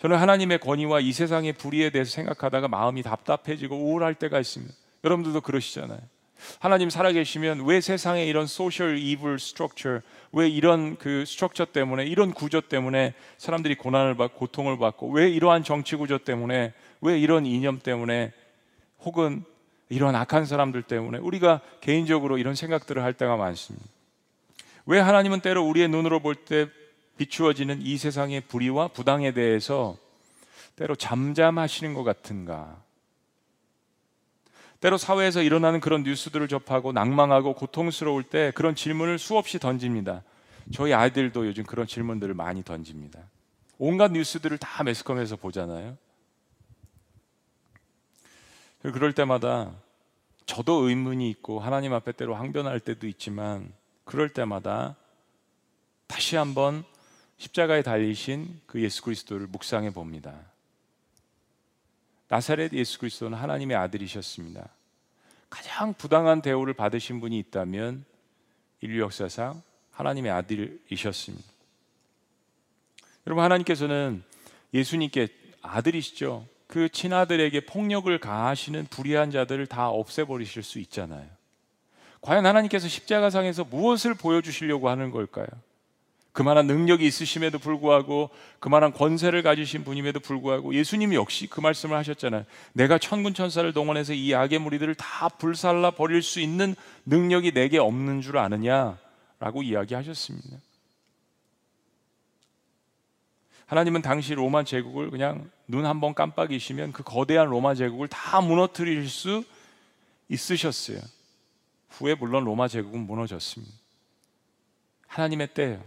저는 0.00 0.16
하나님의 0.18 0.58
권위와 0.60 1.00
이 1.00 1.12
세상의 1.12 1.54
불의에 1.54 1.90
대해서 1.90 2.10
생각하다가 2.12 2.68
마음이 2.68 3.02
답답해지고 3.02 3.76
우울할 3.76 4.14
때가 4.14 4.38
있습니다. 4.38 4.72
여러분들도 5.04 5.40
그러시잖아요. 5.40 6.00
하나님 6.60 6.88
살아계시면 6.88 7.64
왜 7.66 7.80
세상에 7.80 8.24
이런 8.24 8.46
social 8.46 8.98
evil 8.98 9.38
structure, 9.38 10.00
왜 10.32 10.48
이런 10.48 10.96
그 10.96 11.24
structure 11.26 11.66
때문에 11.66 12.04
이런 12.04 12.32
구조 12.32 12.60
때문에 12.60 13.14
사람들이 13.38 13.74
고난을 13.76 14.16
받고 14.16 14.38
고통을 14.38 14.78
받고 14.78 15.10
왜 15.10 15.28
이러한 15.28 15.64
정치 15.64 15.96
구조 15.96 16.18
때문에 16.18 16.72
왜 17.00 17.18
이런 17.18 17.44
이념 17.44 17.80
때문에 17.80 18.32
혹은 19.00 19.44
이런 19.88 20.14
악한 20.14 20.44
사람들 20.46 20.82
때문에 20.82 21.18
우리가 21.18 21.60
개인적으로 21.80 22.38
이런 22.38 22.54
생각들을 22.54 23.02
할 23.02 23.14
때가 23.14 23.36
많습니다. 23.36 23.86
왜 24.86 24.98
하나님은 25.00 25.40
때로 25.40 25.66
우리의 25.66 25.88
눈으로 25.88 26.20
볼 26.20 26.34
때 26.34 26.68
비추어지는 27.18 27.82
이 27.82 27.98
세상의 27.98 28.42
불의와 28.42 28.88
부당에 28.88 29.32
대해서 29.32 29.96
때로 30.76 30.94
잠잠하시는 30.94 31.92
것 31.92 32.04
같은가? 32.04 32.80
때로 34.80 34.96
사회에서 34.96 35.42
일어나는 35.42 35.80
그런 35.80 36.04
뉴스들을 36.04 36.46
접하고 36.46 36.92
낭망하고 36.92 37.54
고통스러울 37.54 38.22
때 38.22 38.52
그런 38.54 38.76
질문을 38.76 39.18
수없이 39.18 39.58
던집니다. 39.58 40.22
저희 40.72 40.92
아이들도 40.92 41.46
요즘 41.46 41.64
그런 41.64 41.86
질문들을 41.86 42.32
많이 42.34 42.62
던집니다. 42.62 43.18
온갖 43.78 44.12
뉴스들을 44.12 44.56
다 44.58 44.84
매스컴에서 44.84 45.36
보잖아요. 45.36 45.96
그럴 48.82 49.12
때마다 49.12 49.72
저도 50.46 50.88
의문이 50.88 51.28
있고 51.30 51.60
하나님 51.60 51.92
앞에 51.92 52.12
때로 52.12 52.34
항변할 52.34 52.80
때도 52.80 53.06
있지만 53.06 53.72
그럴 54.04 54.28
때마다 54.28 54.96
다시 56.06 56.36
한번 56.36 56.84
십자가에 57.36 57.82
달리신 57.82 58.62
그 58.66 58.82
예수 58.82 59.02
그리스도를 59.02 59.46
묵상해 59.46 59.90
봅니다. 59.90 60.34
나사렛 62.28 62.72
예수 62.72 62.98
그리스도는 62.98 63.36
하나님의 63.38 63.76
아들이셨습니다. 63.76 64.68
가장 65.50 65.94
부당한 65.94 66.42
대우를 66.42 66.74
받으신 66.74 67.20
분이 67.20 67.38
있다면 67.38 68.04
인류 68.80 69.02
역사상 69.02 69.62
하나님의 69.90 70.30
아들이셨습니다. 70.32 71.48
여러분 73.26 73.44
하나님께서는 73.44 74.22
예수님께 74.72 75.28
아들이시죠. 75.62 76.46
그 76.68 76.90
친아들에게 76.90 77.60
폭력을 77.64 78.16
가하시는 78.18 78.86
불의한 78.90 79.30
자들을 79.30 79.66
다 79.66 79.88
없애버리실 79.88 80.62
수 80.62 80.78
있잖아요. 80.78 81.26
과연 82.20 82.44
하나님께서 82.44 82.88
십자가상에서 82.88 83.64
무엇을 83.64 84.14
보여주시려고 84.14 84.90
하는 84.90 85.10
걸까요? 85.10 85.46
그만한 86.32 86.66
능력이 86.66 87.06
있으심에도 87.06 87.58
불구하고 87.58 88.30
그만한 88.60 88.92
권세를 88.92 89.42
가지신 89.42 89.82
분임에도 89.82 90.20
불구하고 90.20 90.74
예수님이 90.74 91.16
역시 91.16 91.46
그 91.46 91.60
말씀을 91.60 91.96
하셨잖아요. 91.96 92.44
내가 92.74 92.98
천군 92.98 93.32
천사를 93.32 93.72
동원해서 93.72 94.12
이 94.12 94.34
악의 94.34 94.58
무리들을 94.58 94.94
다 94.94 95.30
불살라 95.30 95.92
버릴 95.92 96.22
수 96.22 96.38
있는 96.38 96.76
능력이 97.06 97.52
내게 97.52 97.78
없는 97.78 98.20
줄 98.20 98.36
아느냐라고 98.36 99.62
이야기하셨습니다. 99.64 100.58
하나님은 103.66 104.02
당시 104.02 104.34
로마 104.34 104.64
제국을 104.64 105.10
그냥 105.10 105.50
눈 105.68 105.84
한 105.84 106.00
번 106.00 106.14
깜빡이시면 106.14 106.92
그 106.92 107.02
거대한 107.02 107.48
로마 107.48 107.74
제국을 107.74 108.08
다 108.08 108.40
무너뜨릴 108.40 109.08
수 109.08 109.44
있으셨어요. 110.28 110.98
후에 111.90 112.14
물론 112.14 112.44
로마 112.44 112.68
제국은 112.68 113.06
무너졌습니다. 113.06 113.74
하나님의 115.06 115.48
때예요. 115.54 115.84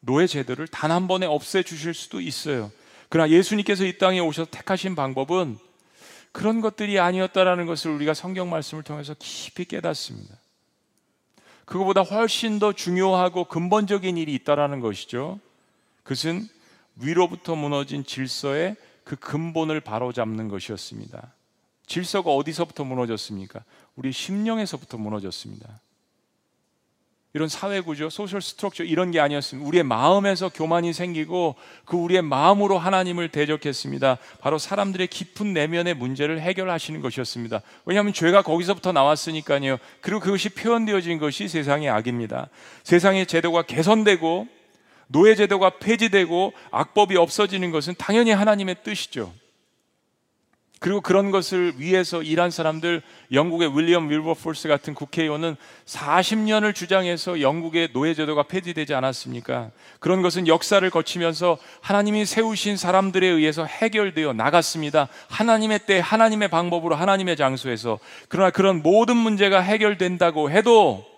노예 0.00 0.26
제도를 0.26 0.66
단 0.68 0.90
한 0.90 1.06
번에 1.06 1.26
없애 1.26 1.62
주실 1.62 1.94
수도 1.94 2.20
있어요. 2.20 2.72
그러나 3.08 3.30
예수님께서 3.30 3.84
이 3.84 3.98
땅에 3.98 4.18
오셔서 4.18 4.50
택하신 4.50 4.96
방법은 4.96 5.58
그런 6.32 6.60
것들이 6.60 6.98
아니었다라는 6.98 7.66
것을 7.66 7.90
우리가 7.92 8.14
성경 8.14 8.50
말씀을 8.50 8.82
통해서 8.82 9.14
깊이 9.18 9.64
깨닫습니다. 9.66 10.34
그거보다 11.64 12.00
훨씬 12.00 12.58
더 12.58 12.72
중요하고 12.72 13.44
근본적인 13.44 14.16
일이 14.16 14.34
있다라는 14.34 14.80
것이죠. 14.80 15.38
그것은 16.02 16.48
위로부터 16.96 17.54
무너진 17.54 18.04
질서의 18.04 18.76
그 19.04 19.16
근본을 19.16 19.80
바로잡는 19.80 20.48
것이었습니다. 20.48 21.32
질서가 21.86 22.30
어디서부터 22.30 22.84
무너졌습니까? 22.84 23.64
우리 23.96 24.12
심령에서부터 24.12 24.98
무너졌습니다. 24.98 25.80
이런 27.34 27.48
사회 27.48 27.80
구조, 27.80 28.10
social 28.10 28.42
structure 28.42 28.84
이런 28.84 29.10
게 29.10 29.18
아니었습니다. 29.18 29.66
우리의 29.66 29.84
마음에서 29.84 30.50
교만이 30.50 30.92
생기고 30.92 31.54
그 31.86 31.96
우리의 31.96 32.20
마음으로 32.20 32.78
하나님을 32.78 33.30
대적했습니다. 33.30 34.18
바로 34.40 34.58
사람들의 34.58 35.06
깊은 35.06 35.54
내면의 35.54 35.94
문제를 35.94 36.40
해결하시는 36.40 37.00
것이었습니다. 37.00 37.62
왜냐하면 37.86 38.12
죄가 38.12 38.42
거기서부터 38.42 38.92
나왔으니까요. 38.92 39.78
그리고 40.02 40.20
그것이 40.20 40.50
표현되어진 40.50 41.18
것이 41.18 41.48
세상의 41.48 41.88
악입니다. 41.88 42.50
세상의 42.84 43.26
제도가 43.26 43.62
개선되고 43.62 44.46
노예 45.12 45.34
제도가 45.34 45.78
폐지되고 45.78 46.52
악법이 46.70 47.16
없어지는 47.16 47.70
것은 47.70 47.94
당연히 47.98 48.32
하나님의 48.32 48.76
뜻이죠. 48.82 49.32
그리고 50.82 51.00
그런 51.00 51.30
것을 51.30 51.74
위해서 51.76 52.22
일한 52.22 52.50
사람들 52.50 53.02
영국의 53.30 53.78
윌리엄 53.78 54.10
윌버포스 54.10 54.66
같은 54.66 54.94
국회의원은 54.94 55.54
40년을 55.86 56.74
주장해서 56.74 57.40
영국의 57.40 57.90
노예제도가 57.92 58.42
폐지되지 58.42 58.92
않았습니까? 58.92 59.70
그런 60.00 60.22
것은 60.22 60.48
역사를 60.48 60.88
거치면서 60.90 61.56
하나님이 61.82 62.26
세우신 62.26 62.76
사람들에 62.76 63.24
의해서 63.24 63.64
해결되어 63.64 64.32
나갔습니다. 64.32 65.08
하나님의 65.28 65.86
때, 65.86 66.00
하나님의 66.00 66.48
방법으로, 66.48 66.96
하나님의 66.96 67.36
장소에서. 67.36 68.00
그러나 68.28 68.50
그런 68.50 68.82
모든 68.82 69.16
문제가 69.16 69.60
해결된다고 69.60 70.50
해도 70.50 71.11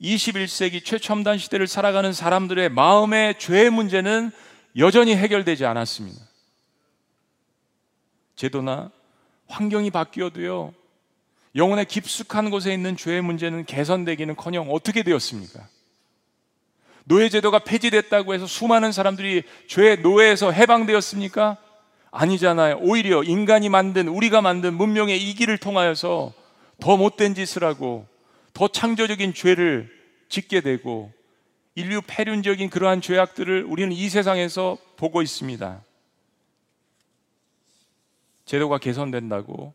21세기 0.00 0.84
최첨단 0.84 1.38
시대를 1.38 1.66
살아가는 1.66 2.12
사람들의 2.12 2.70
마음의 2.70 3.38
죄의 3.38 3.70
문제는 3.70 4.30
여전히 4.76 5.14
해결되지 5.14 5.66
않았습니다. 5.66 6.20
제도나 8.36 8.90
환경이 9.48 9.90
바뀌어도요, 9.90 10.72
영혼의 11.56 11.84
깊숙한 11.86 12.50
곳에 12.50 12.72
있는 12.72 12.96
죄의 12.96 13.20
문제는 13.22 13.66
개선되기는 13.66 14.36
커녕 14.36 14.70
어떻게 14.70 15.02
되었습니까? 15.02 15.68
노예제도가 17.04 17.60
폐지됐다고 17.60 18.34
해서 18.34 18.46
수많은 18.46 18.92
사람들이 18.92 19.42
죄의 19.66 20.00
노예에서 20.00 20.52
해방되었습니까? 20.52 21.56
아니잖아요. 22.12 22.78
오히려 22.80 23.22
인간이 23.22 23.68
만든, 23.68 24.08
우리가 24.08 24.40
만든 24.40 24.74
문명의 24.74 25.20
이기를 25.20 25.58
통하여서 25.58 26.32
더 26.78 26.96
못된 26.96 27.34
짓을 27.34 27.64
하고 27.64 28.06
더 28.60 28.68
창조적인 28.68 29.32
죄를 29.32 29.90
짓게 30.28 30.60
되고 30.60 31.10
인류 31.76 32.02
폐륜적인 32.06 32.68
그러한 32.68 33.00
죄악들을 33.00 33.64
우리는 33.64 33.90
이 33.90 34.10
세상에서 34.10 34.76
보고 34.98 35.22
있습니다. 35.22 35.82
제도가 38.44 38.76
개선된다고 38.76 39.72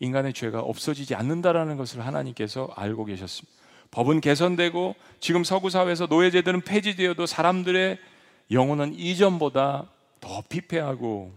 인간의 0.00 0.34
죄가 0.34 0.60
없어지지 0.60 1.14
않는다라는 1.14 1.78
것을 1.78 2.04
하나님께서 2.04 2.68
알고 2.76 3.06
계셨습니다. 3.06 3.56
법은 3.90 4.20
개선되고 4.20 4.94
지금 5.20 5.42
서구 5.42 5.70
사회에서 5.70 6.06
노예 6.06 6.30
제도는 6.30 6.60
폐지되어도 6.60 7.24
사람들의 7.24 7.98
영혼은 8.50 8.92
이전보다 8.92 9.90
더 10.20 10.42
피폐하고 10.50 11.32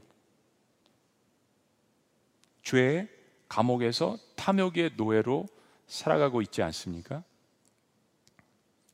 죄의 2.64 3.08
감옥에서 3.48 4.18
탐욕의 4.36 4.96
노예로 4.98 5.48
살아가고 5.90 6.42
있지 6.44 6.62
않습니까? 6.64 7.24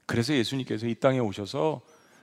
그래서 0.08 0.34
예수님께서 0.34 0.88
이 0.88 0.96
땅에 0.96 1.20
오셔서 1.20 1.82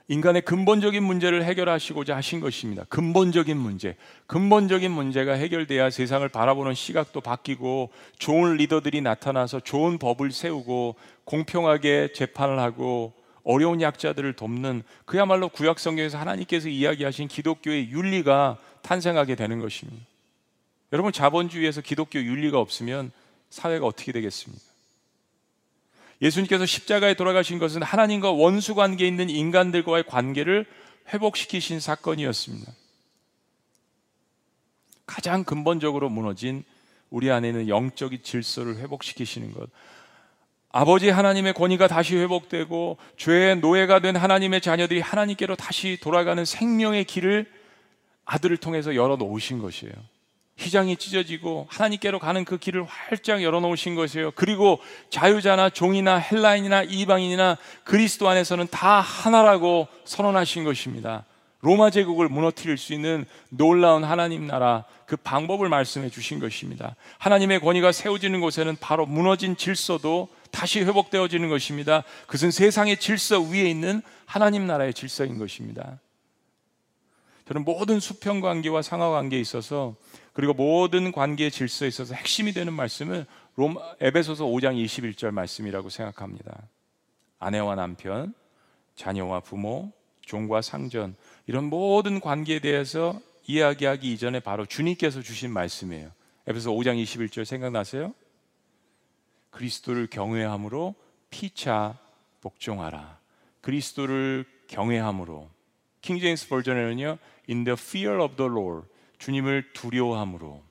인간의 0.09 0.41
근본적인 0.41 1.01
문제를 1.01 1.45
해결하시고자 1.45 2.15
하신 2.17 2.41
것입니다. 2.41 2.83
근본적인 2.89 3.55
문제. 3.55 3.95
근본적인 4.27 4.91
문제가 4.91 5.33
해결돼야 5.33 5.89
세상을 5.89 6.27
바라보는 6.27 6.73
시각도 6.73 7.21
바뀌고 7.21 7.91
좋은 8.19 8.57
리더들이 8.57 8.99
나타나서 9.01 9.61
좋은 9.61 9.97
법을 9.97 10.31
세우고 10.31 10.95
공평하게 11.23 12.11
재판을 12.13 12.59
하고 12.59 13.13
어려운 13.45 13.81
약자들을 13.81 14.33
돕는 14.33 14.83
그야말로 15.05 15.47
구약 15.47 15.79
성경에서 15.79 16.17
하나님께서 16.17 16.67
이야기하신 16.67 17.29
기독교의 17.29 17.89
윤리가 17.89 18.57
탄생하게 18.81 19.35
되는 19.35 19.59
것입니다. 19.59 20.05
여러분 20.91 21.11
자본주의에서 21.13 21.81
기독교 21.81 22.19
윤리가 22.19 22.59
없으면 22.59 23.11
사회가 23.53 23.85
어떻게 23.85 24.11
되겠습니까? 24.11 24.63
예수님께서 26.23 26.65
십자가에 26.65 27.13
돌아가신 27.13 27.59
것은 27.59 27.83
하나님과 27.83 28.31
원수 28.31 28.73
관계에 28.73 29.07
있는 29.07 29.29
인간들과의 29.29 30.05
관계를 30.07 30.65
회복시키신 31.13 31.79
사건이었습니다. 31.79 32.71
가장 35.05 35.43
근본적으로 35.43 36.09
무너진 36.09 36.63
우리 37.11 37.29
안에 37.29 37.49
있는 37.49 37.67
영적인 37.67 38.23
질서를 38.23 38.77
회복시키시는 38.77 39.53
것. 39.53 39.69
아버지 40.71 41.09
하나님의 41.09 41.53
권위가 41.53 41.87
다시 41.87 42.15
회복되고 42.15 42.97
죄의 43.17 43.57
노예가 43.57 43.99
된 43.99 44.15
하나님의 44.15 44.61
자녀들이 44.61 44.99
하나님께로 45.01 45.55
다시 45.55 45.99
돌아가는 46.01 46.43
생명의 46.43 47.03
길을 47.03 47.51
아들을 48.25 48.57
통해서 48.57 48.95
열어 48.95 49.15
놓으신 49.15 49.59
것이에요. 49.59 49.93
휘장이 50.57 50.97
찢어지고 50.97 51.67
하나님께로 51.69 52.19
가는 52.19 52.45
그 52.45 52.57
길을 52.57 52.85
활짝 52.85 53.41
열어 53.41 53.59
놓으신 53.59 53.95
것이에요. 53.95 54.31
그리고 54.31 54.79
자유자나 55.09 55.71
종이나 55.71 56.17
헬라인이나 56.17 56.83
이방인이나 56.83 57.57
그리스도 57.83 58.29
안에서는 58.29 58.67
다 58.69 59.01
하나라고 59.01 59.87
선언하신 60.05 60.63
것입니다. 60.63 61.25
로마 61.61 61.89
제국을 61.89 62.27
무너뜨릴 62.27 62.77
수 62.77 62.93
있는 62.93 63.25
놀라운 63.49 64.03
하나님 64.03 64.45
나라 64.45 64.83
그 65.05 65.15
방법을 65.15 65.69
말씀해 65.69 66.09
주신 66.09 66.39
것입니다. 66.39 66.95
하나님의 67.19 67.61
권위가 67.61 67.93
세워지는 67.93 68.41
곳에는 68.41 68.75
바로 68.81 69.05
무너진 69.05 69.55
질서도 69.55 70.27
다시 70.51 70.81
회복되어지는 70.81 71.49
것입니다. 71.49 72.03
그것은 72.27 72.51
세상의 72.51 72.97
질서 72.97 73.39
위에 73.39 73.63
있는 73.69 74.01
하나님 74.25 74.67
나라의 74.67 74.93
질서인 74.93 75.37
것입니다. 75.37 75.99
저는 77.45 77.65
모든 77.65 77.99
수평 77.99 78.39
관계와 78.39 78.81
상하 78.81 79.09
관계에 79.09 79.39
있어서 79.39 79.95
그리고 80.31 80.53
모든 80.53 81.11
관계의 81.11 81.51
질서에 81.51 81.87
있어서 81.87 82.15
핵심이 82.15 82.53
되는 82.53 82.73
말씀은 82.73 83.25
롬 83.55 83.75
에베소서 83.99 84.45
5장 84.45 84.83
21절 84.83 85.31
말씀이라고 85.31 85.89
생각합니다. 85.89 86.67
아내와 87.39 87.75
남편, 87.75 88.33
자녀와 88.95 89.41
부모, 89.41 89.91
종과 90.21 90.61
상전 90.61 91.15
이런 91.45 91.65
모든 91.65 92.19
관계에 92.19 92.59
대해서 92.59 93.19
이야기하기 93.45 94.11
이전에 94.13 94.39
바로 94.39 94.65
주님께서 94.65 95.21
주신 95.21 95.51
말씀이에요. 95.51 96.11
에베소 96.47 96.71
5장 96.71 97.01
21절 97.03 97.45
생각나세요? 97.45 98.13
그리스도를 99.49 100.07
경외함으로 100.07 100.95
피차 101.29 101.97
복종하라. 102.41 103.19
그리스도를 103.61 104.45
경외함으로 104.67 105.49
킹제임스 106.01 106.49
버전에는요. 106.49 107.17
In 107.49 107.63
the 107.63 107.77
fear 107.79 108.21
of 108.21 108.35
the 108.35 108.49
Lord 108.49 108.87
주님을 109.19 109.73
두려워함으로 109.73 110.61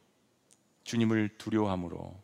주님을 0.84 1.30
두려워함으로 1.38 2.14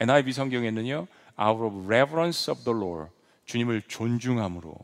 NIV 0.00 0.32
성경에는요. 0.32 1.06
out 1.40 1.62
of 1.62 1.86
reverence 1.86 2.50
of 2.52 2.62
the 2.64 2.76
Lord 2.76 3.10
주님을 3.46 3.82
존중함으로 3.82 4.74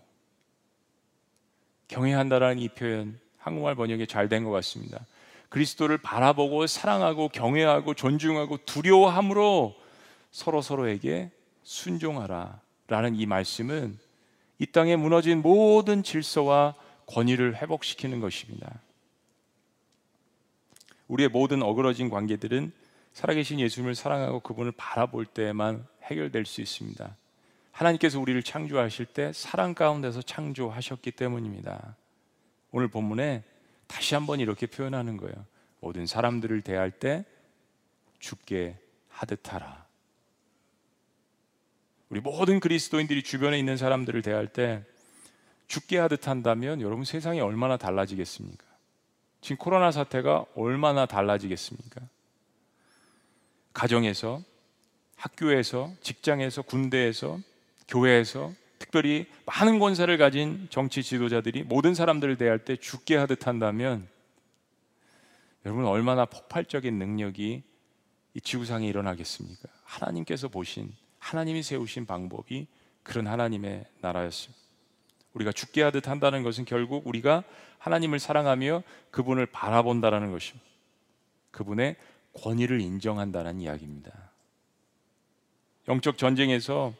경외한다라는 1.88 2.58
이 2.58 2.68
표현 2.68 3.18
한국말 3.38 3.74
번역이 3.74 4.06
잘 4.06 4.28
된 4.28 4.44
것 4.44 4.50
같습니다. 4.52 5.04
그리스도를 5.48 5.98
바라보고 5.98 6.66
사랑하고 6.66 7.28
경외하고 7.28 7.92
존중하고 7.94 8.58
두려워함으로 8.64 9.74
서로 10.30 10.62
서로에게 10.62 11.30
순종하라라는 11.62 13.16
이 13.16 13.26
말씀은 13.26 13.98
이 14.58 14.66
땅에 14.66 14.96
무너진 14.96 15.42
모든 15.42 16.02
질서와 16.02 16.74
권위를 17.06 17.60
회복시키는 17.60 18.20
것입니다. 18.20 18.80
우리의 21.12 21.28
모든 21.28 21.62
어그러진 21.62 22.08
관계들은 22.08 22.72
살아계신 23.12 23.60
예수님을 23.60 23.94
사랑하고 23.94 24.40
그분을 24.40 24.72
바라볼 24.72 25.26
때만 25.26 25.86
해결될 26.04 26.46
수 26.46 26.62
있습니다. 26.62 27.16
하나님께서 27.70 28.18
우리를 28.18 28.42
창조하실 28.42 29.06
때 29.06 29.30
사랑 29.34 29.74
가운데서 29.74 30.22
창조하셨기 30.22 31.10
때문입니다. 31.10 31.96
오늘 32.70 32.88
본문에 32.88 33.44
다시 33.86 34.14
한번 34.14 34.40
이렇게 34.40 34.66
표현하는 34.66 35.18
거예요. 35.18 35.34
모든 35.80 36.06
사람들을 36.06 36.62
대할 36.62 36.90
때 36.90 37.26
죽게 38.18 38.78
하듯 39.10 39.52
하라. 39.52 39.84
우리 42.08 42.20
모든 42.20 42.58
그리스도인들이 42.58 43.22
주변에 43.22 43.58
있는 43.58 43.76
사람들을 43.76 44.22
대할 44.22 44.48
때 44.48 44.82
죽게 45.66 45.98
하듯 45.98 46.26
한다면 46.26 46.80
여러분 46.80 47.04
세상이 47.04 47.40
얼마나 47.40 47.76
달라지겠습니까? 47.76 48.71
지금 49.42 49.56
코로나 49.56 49.90
사태가 49.90 50.46
얼마나 50.54 51.04
달라지겠습니까? 51.04 52.00
가정에서, 53.74 54.40
학교에서, 55.16 55.92
직장에서, 56.00 56.62
군대에서, 56.62 57.40
교회에서 57.88 58.52
특별히 58.78 59.26
많은 59.46 59.78
권세를 59.78 60.16
가진 60.16 60.68
정치 60.70 61.02
지도자들이 61.02 61.64
모든 61.64 61.94
사람들을 61.94 62.36
대할 62.38 62.64
때 62.64 62.76
죽게 62.76 63.16
하듯 63.16 63.46
한다면 63.46 64.08
여러분 65.66 65.84
얼마나 65.86 66.24
폭발적인 66.24 66.98
능력이 66.98 67.62
이 68.34 68.40
지구상에 68.40 68.86
일어나겠습니까? 68.86 69.68
하나님께서 69.84 70.48
보신 70.48 70.92
하나님이 71.18 71.62
세우신 71.62 72.06
방법이 72.06 72.66
그런 73.02 73.26
하나님의 73.26 73.86
나라였습니다. 74.00 74.61
우리가 75.34 75.52
죽게 75.52 75.82
하듯 75.82 76.08
한다는 76.08 76.42
것은 76.42 76.64
결국 76.64 77.06
우리가 77.06 77.42
하나님을 77.78 78.18
사랑하며 78.18 78.82
그분을 79.10 79.46
바라본다라는 79.46 80.30
것입니다. 80.30 80.66
그분의 81.50 81.96
권위를 82.34 82.80
인정한다는 82.80 83.60
이야기입니다. 83.60 84.12
영적 85.88 86.16
전쟁에서 86.16 86.94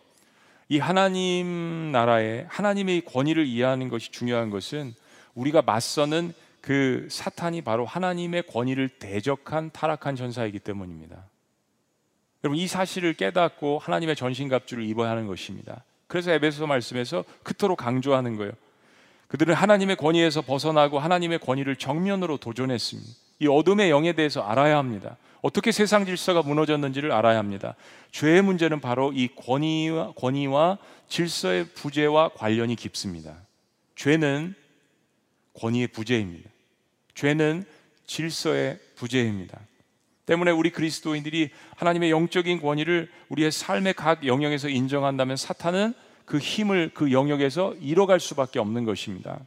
이 0.69 0.79
하나님 0.79 1.93
나라의 1.93 2.47
하나님의 2.49 3.05
권위를 3.05 3.47
이해하는 3.47 3.89
것이 3.89 4.11
중요한 4.11 4.51
것은 4.51 4.95
우리가 5.35 5.63
맞서는 5.63 6.33
그 6.61 7.09
사탄이 7.11 7.63
바로 7.63 7.85
하나님의 7.85 8.45
권위를 8.47 8.89
대적한 8.89 9.71
타락한 9.73 10.17
전사이기 10.17 10.61
때문입니다. 10.61 11.25
여러분 12.45 12.59
이 12.59 12.67
사실을 12.67 13.15
깨닫고 13.15 13.79
하나님의 13.79 14.17
전신갑주를 14.17 14.85
입어야 14.85 15.11
하는 15.11 15.27
것입니다. 15.27 15.85
그래서 16.13 16.31
에베소 16.31 16.67
말씀에서 16.67 17.25
그토록 17.43 17.79
강조하는 17.79 18.37
거예요. 18.37 18.53
그들은 19.29 19.55
하나님의 19.55 19.97
권위에서 19.97 20.43
벗어나고 20.43 20.99
하나님의 20.99 21.39
권위를 21.39 21.77
정면으로 21.77 22.37
도전했습니다. 22.37 23.11
이 23.39 23.47
어둠의 23.47 23.89
영에 23.89 24.13
대해서 24.13 24.43
알아야 24.43 24.77
합니다. 24.77 25.17
어떻게 25.41 25.73
세상 25.73 26.05
질서가 26.05 26.43
무너졌는지를 26.43 27.13
알아야 27.13 27.39
합니다. 27.39 27.77
죄의 28.11 28.43
문제는 28.43 28.81
바로 28.81 29.11
이 29.15 29.29
권위와, 29.35 30.13
권위와 30.13 30.77
질서의 31.09 31.69
부재와 31.71 32.33
관련이 32.35 32.77
깊습니다. 32.77 33.35
죄는 33.97 34.55
권위의 35.55 35.87
부재입니다. 35.87 36.51
죄는 37.15 37.65
질서의 38.05 38.79
부재입니다. 38.97 39.59
때문에 40.27 40.51
우리 40.51 40.71
그리스도인들이 40.71 41.51
하나님의 41.77 42.11
영적인 42.11 42.61
권위를 42.61 43.11
우리의 43.29 43.51
삶의 43.51 43.95
각 43.95 44.27
영역에서 44.27 44.69
인정한다면 44.69 45.37
사탄은 45.37 45.95
그 46.25 46.39
힘을 46.39 46.93
그 46.95 47.13
영역에서 47.13 47.75
잃어갈 47.81 48.21
수밖에 48.21 48.59
없는 48.59 48.85
것입니다. 48.85 49.41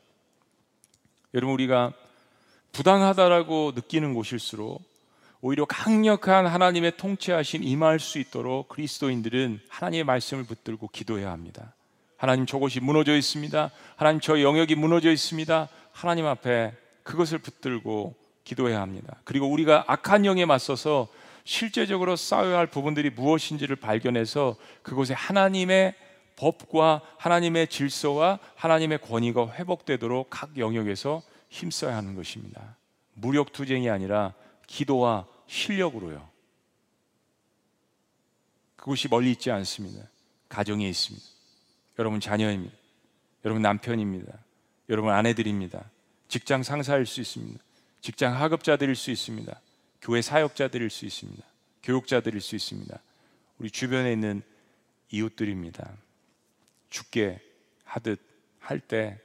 여러분 1.34 1.54
우리가 1.54 1.94
부당하다라고 2.74 3.72
느끼는 3.76 4.14
곳일수록 4.14 4.82
오히려 5.42 5.66
강력한 5.66 6.48
하나님의 6.48 6.98
통치하신 6.98 7.64
임할 7.64 8.00
수 8.00 8.20
있도록 8.20 8.68
그리스도인들은 8.68 9.62
하나님의 9.70 10.04
말씀을 10.04 10.44
붙들고 10.44 10.90
기도해야 10.90 11.32
합니다. 11.32 11.74
하나님 12.18 12.46
저곳이 12.46 12.80
무너져 12.80 13.16
있습니다. 13.16 13.72
하나님 13.96 14.20
저 14.20 14.42
영역이 14.42 14.76
무너져 14.76 15.12
있습니다. 15.12 15.70
하나님 15.92 16.26
앞에 16.26 16.74
그것을 17.04 17.38
붙들고 17.38 18.16
기도해야 18.46 18.80
합니다. 18.80 19.18
그리고 19.26 19.48
우리가 19.48 19.84
악한 19.88 20.26
영에 20.26 20.46
맞서서 20.46 21.10
실제적으로 21.44 22.16
싸워야 22.16 22.58
할 22.58 22.68
부분들이 22.68 23.10
무엇인지를 23.10 23.76
발견해서 23.76 24.56
그곳에 24.82 25.14
하나님의 25.14 25.96
법과 26.38 27.02
하나님의 27.18 27.68
질서와 27.68 28.40
하나님의 28.56 29.00
권위가 29.02 29.52
회복되도록 29.54 30.28
각 30.30 30.58
영역에서 30.58 31.22
힘써야 31.50 31.96
하는 31.98 32.16
것입니다. 32.16 32.78
무력 33.14 33.52
투쟁이 33.52 33.90
아니라 33.90 34.34
기도와 34.68 35.26
실력으로요. 35.48 36.28
그것이 38.76 39.08
멀리 39.08 39.32
있지 39.32 39.52
않습니다. 39.52 40.08
가정에 40.50 40.88
있습니다. 40.88 41.26
여러분 41.98 42.20
자녀입니다. 42.20 42.76
여러분 43.46 43.62
남편입니다. 43.62 44.34
여러분 44.90 45.14
아내들입니다. 45.14 45.90
직장 46.28 46.64
상사일 46.64 47.06
수 47.06 47.22
있습니다. 47.22 47.65
직장 48.06 48.40
하급자들일 48.40 48.96
수 48.96 49.10
있습니다. 49.10 49.60
교회 50.00 50.22
사역자들일 50.22 50.92
수 50.92 51.08
있습니다. 51.08 51.44
교육자들일 51.82 52.40
수 52.40 52.56
있습니다. 52.56 53.00
우리 53.58 53.72
주변에 53.72 54.14
있는 54.14 54.44
이웃들입니다. 55.10 55.92
죽게 56.92 57.42
하듯 57.84 58.22
할 58.60 58.80
때 58.80 59.20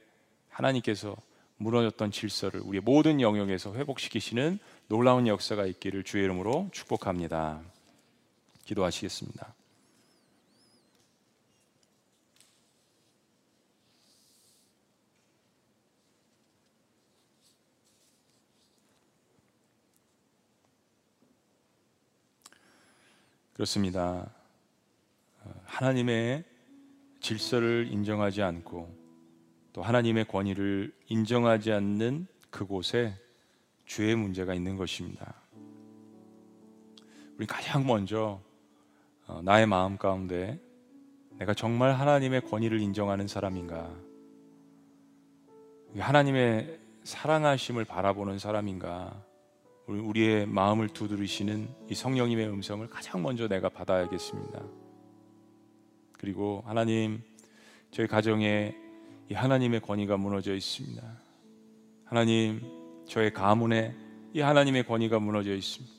하나님께서 0.49 1.15
무너졌던 1.57 2.11
질서를 2.11 2.61
우리의 2.61 2.81
모든 2.81 3.21
영역에서 3.21 3.75
회복시키시는 3.75 4.57
놀라운 4.87 5.27
역사가 5.27 5.67
있기를 5.67 6.03
주의 6.03 6.23
이름으로 6.23 6.69
축복합니다. 6.71 7.61
기도하시겠습니다. 8.65 9.53
그렇습니다. 23.53 24.31
어, 25.43 25.53
하나님의 25.65 26.43
질서를 27.19 27.87
인정하지 27.91 28.41
않고 28.41 28.89
또 29.73 29.81
하나님의 29.81 30.25
권위를 30.25 30.93
인정하지 31.07 31.71
않는 31.71 32.27
그곳에 32.49 33.13
죄의 33.85 34.15
문제가 34.15 34.53
있는 34.53 34.77
것입니다. 34.77 35.33
우리 37.37 37.45
가장 37.45 37.85
먼저 37.85 38.41
어, 39.27 39.41
나의 39.43 39.65
마음 39.65 39.97
가운데 39.97 40.59
내가 41.37 41.53
정말 41.53 41.93
하나님의 41.93 42.41
권위를 42.41 42.79
인정하는 42.79 43.27
사람인가? 43.27 43.91
하나님의 45.97 46.79
사랑하심을 47.03 47.85
바라보는 47.85 48.39
사람인가? 48.39 49.30
우리의 49.99 50.45
마음을 50.47 50.89
두드리시는 50.89 51.67
이 51.89 51.95
성령님의 51.95 52.47
음성을 52.47 52.87
가장 52.89 53.21
먼저 53.21 53.47
내가 53.47 53.69
받아야겠습니다. 53.69 54.63
그리고 56.13 56.63
하나님, 56.65 57.21
저희 57.91 58.07
가정에 58.07 58.75
이 59.29 59.33
하나님의 59.33 59.81
권위가 59.81 60.17
무너져 60.17 60.55
있습니다. 60.55 61.01
하나님, 62.05 62.61
저의 63.07 63.33
가문에 63.33 63.95
이 64.33 64.41
하나님의 64.41 64.85
권위가 64.85 65.19
무너져 65.19 65.55
있습니다. 65.55 65.93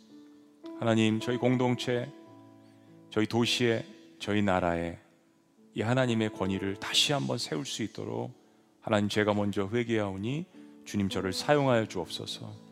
하나님, 0.78 1.20
저희 1.20 1.36
공동체, 1.36 2.10
저희 3.10 3.26
도시에, 3.26 3.84
저희 4.18 4.42
나라에 4.42 4.98
이 5.74 5.82
하나님의 5.82 6.32
권위를 6.32 6.76
다시 6.76 7.12
한번 7.12 7.38
세울 7.38 7.66
수 7.66 7.82
있도록 7.82 8.30
하나님 8.80 9.08
제가 9.08 9.32
먼저 9.34 9.68
회개하오니 9.68 10.44
주님 10.84 11.08
저를 11.08 11.32
사용하여 11.32 11.86
주옵소서. 11.86 12.71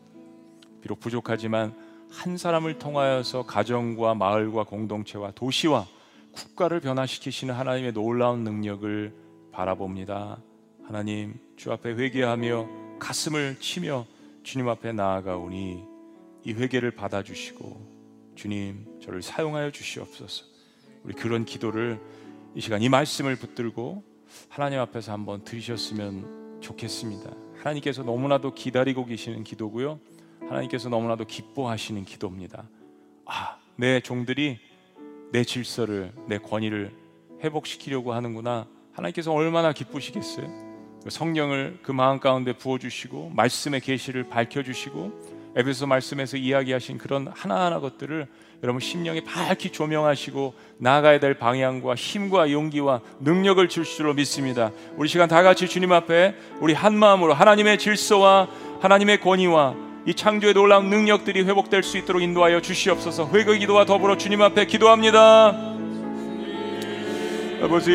비록 0.81 0.99
부족하지만 0.99 1.73
한 2.09 2.37
사람을 2.37 2.77
통하여서 2.77 3.43
가정과 3.43 4.15
마을과 4.15 4.65
공동체와 4.65 5.31
도시와 5.31 5.87
국가를 6.33 6.79
변화시키시는 6.79 7.53
하나님의 7.53 7.93
놀라운 7.93 8.43
능력을 8.43 9.13
바라봅니다. 9.51 10.41
하나님 10.85 11.39
주 11.55 11.71
앞에 11.71 11.91
회개하며 11.91 12.99
가슴을 12.99 13.57
치며 13.59 14.05
주님 14.43 14.67
앞에 14.67 14.91
나아가오니 14.91 15.83
이 16.43 16.53
회개를 16.53 16.91
받아주시고 16.91 18.33
주님 18.35 18.99
저를 19.01 19.21
사용하여 19.21 19.71
주시옵소서. 19.71 20.45
우리 21.03 21.13
그런 21.13 21.45
기도를 21.45 21.99
이 22.55 22.61
시간 22.61 22.81
이 22.81 22.89
말씀을 22.89 23.35
붙들고 23.35 24.03
하나님 24.49 24.79
앞에서 24.79 25.11
한번 25.11 25.43
드리셨으면 25.43 26.59
좋겠습니다. 26.61 27.31
하나님께서 27.57 28.03
너무나도 28.03 28.53
기다리고 28.53 29.05
계시는 29.05 29.43
기도고요. 29.43 29.99
하나님께서 30.49 30.89
너무나도 30.89 31.25
기뻐하시는 31.25 32.03
기도입니다. 32.05 32.63
아, 33.25 33.57
내 33.75 33.99
종들이 33.99 34.59
내 35.31 35.43
질서를, 35.43 36.11
내 36.27 36.37
권위를 36.37 36.91
회복시키려고 37.43 38.13
하는구나. 38.13 38.67
하나님께서 38.93 39.31
얼마나 39.31 39.71
기쁘시겠어요? 39.71 40.71
성령을 41.07 41.79
그 41.81 41.91
마음 41.91 42.19
가운데 42.19 42.53
부어주시고 42.53 43.31
말씀의 43.35 43.81
계시를 43.81 44.29
밝혀주시고 44.29 45.41
에베소 45.55 45.87
말씀에서 45.87 46.37
이야기하신 46.37 46.97
그런 46.97 47.27
하나하나 47.27 47.79
것들을 47.79 48.27
여러분 48.63 48.79
심령에 48.79 49.21
밝히 49.21 49.71
조명하시고 49.71 50.53
나아가야 50.77 51.19
될 51.19 51.33
방향과 51.33 51.95
힘과 51.95 52.51
용기와 52.51 53.01
능력을 53.19 53.67
줄 53.67 53.83
줄로 53.83 54.13
믿습니다. 54.13 54.71
우리 54.95 55.09
시간 55.09 55.27
다 55.27 55.41
같이 55.41 55.67
주님 55.67 55.91
앞에 55.91 56.35
우리 56.59 56.73
한 56.73 56.95
마음으로 56.95 57.33
하나님의 57.33 57.79
질서와 57.79 58.47
하나님의 58.81 59.19
권위와 59.19 59.90
이 60.05 60.15
창조의 60.15 60.53
놀라운 60.55 60.89
능력들이 60.89 61.43
회복될 61.43 61.83
수 61.83 61.97
있도록 61.97 62.23
인도하여 62.23 62.61
주시옵소서. 62.61 63.29
회개 63.33 63.57
기도와 63.59 63.85
더불어 63.85 64.17
주님 64.17 64.41
앞에 64.41 64.65
기도합니다. 64.65 65.49
아버지 67.61 67.91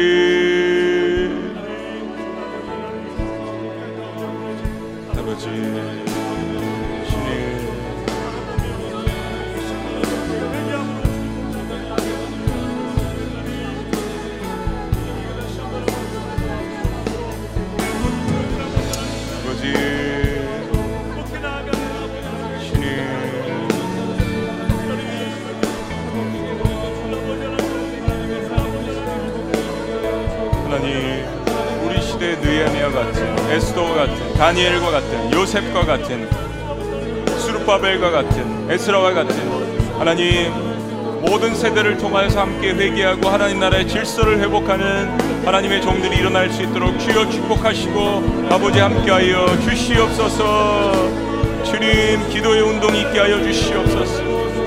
아버지 5.17 6.16
다니엘과 34.47 34.93
같은 34.93 35.33
요셉과 35.33 35.85
같은 35.85 36.29
수르바벨과 37.37 38.13
같은 38.13 38.71
에스라와 38.71 39.13
같은 39.13 39.99
하나님 39.99 40.53
모든 41.21 41.53
세대를 41.53 41.99
통하여서 41.99 42.43
함께 42.43 42.71
회개하고 42.71 43.29
하나님 43.29 43.59
나라의 43.59 43.89
질서를 43.89 44.39
회복하는 44.39 45.19
하나님의 45.45 45.83
종들이 45.83 46.19
일어날 46.19 46.49
수 46.49 46.63
있도록 46.63 46.97
주여 47.01 47.29
축복하시고 47.29 48.47
아버지 48.49 48.79
함께하여 48.79 49.59
주시옵소서. 49.63 50.93
주님 51.65 52.29
기도의 52.29 52.63
운동이 52.63 53.01
있게 53.01 53.19
하여 53.19 53.43
주시옵소서. 53.43 54.23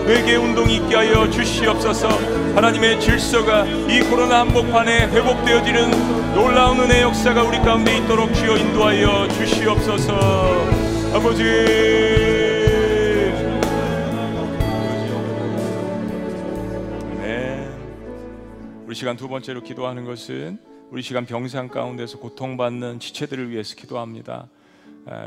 회개 0.08 0.36
운동이 0.36 0.76
있게 0.76 0.94
하여 0.94 1.30
주시옵소서 1.30 2.39
하나님의 2.56 3.00
질서가 3.00 3.66
이 3.66 4.02
코로나 4.10 4.42
한복판에 4.42 5.08
회복되어지는 5.08 6.34
놀라운 6.34 6.80
은혜 6.80 7.02
역사가 7.02 7.44
우리 7.44 7.58
가운데 7.60 7.98
있도록 7.98 8.34
주여 8.34 8.58
인도하여 8.58 9.28
주시옵소서 9.30 10.14
아버지 11.14 11.44
네. 17.22 17.70
우리 18.86 18.96
시간 18.96 19.16
두 19.16 19.28
번째로 19.28 19.62
기도하는 19.62 20.06
것은 20.06 20.60
우리 20.92 21.02
시간 21.02 21.26
병상 21.26 21.70
가운데서 21.70 22.20
고통받는 22.20 23.00
지체들을 23.00 23.52
위해서 23.52 23.76
기도합니다. 23.76 24.48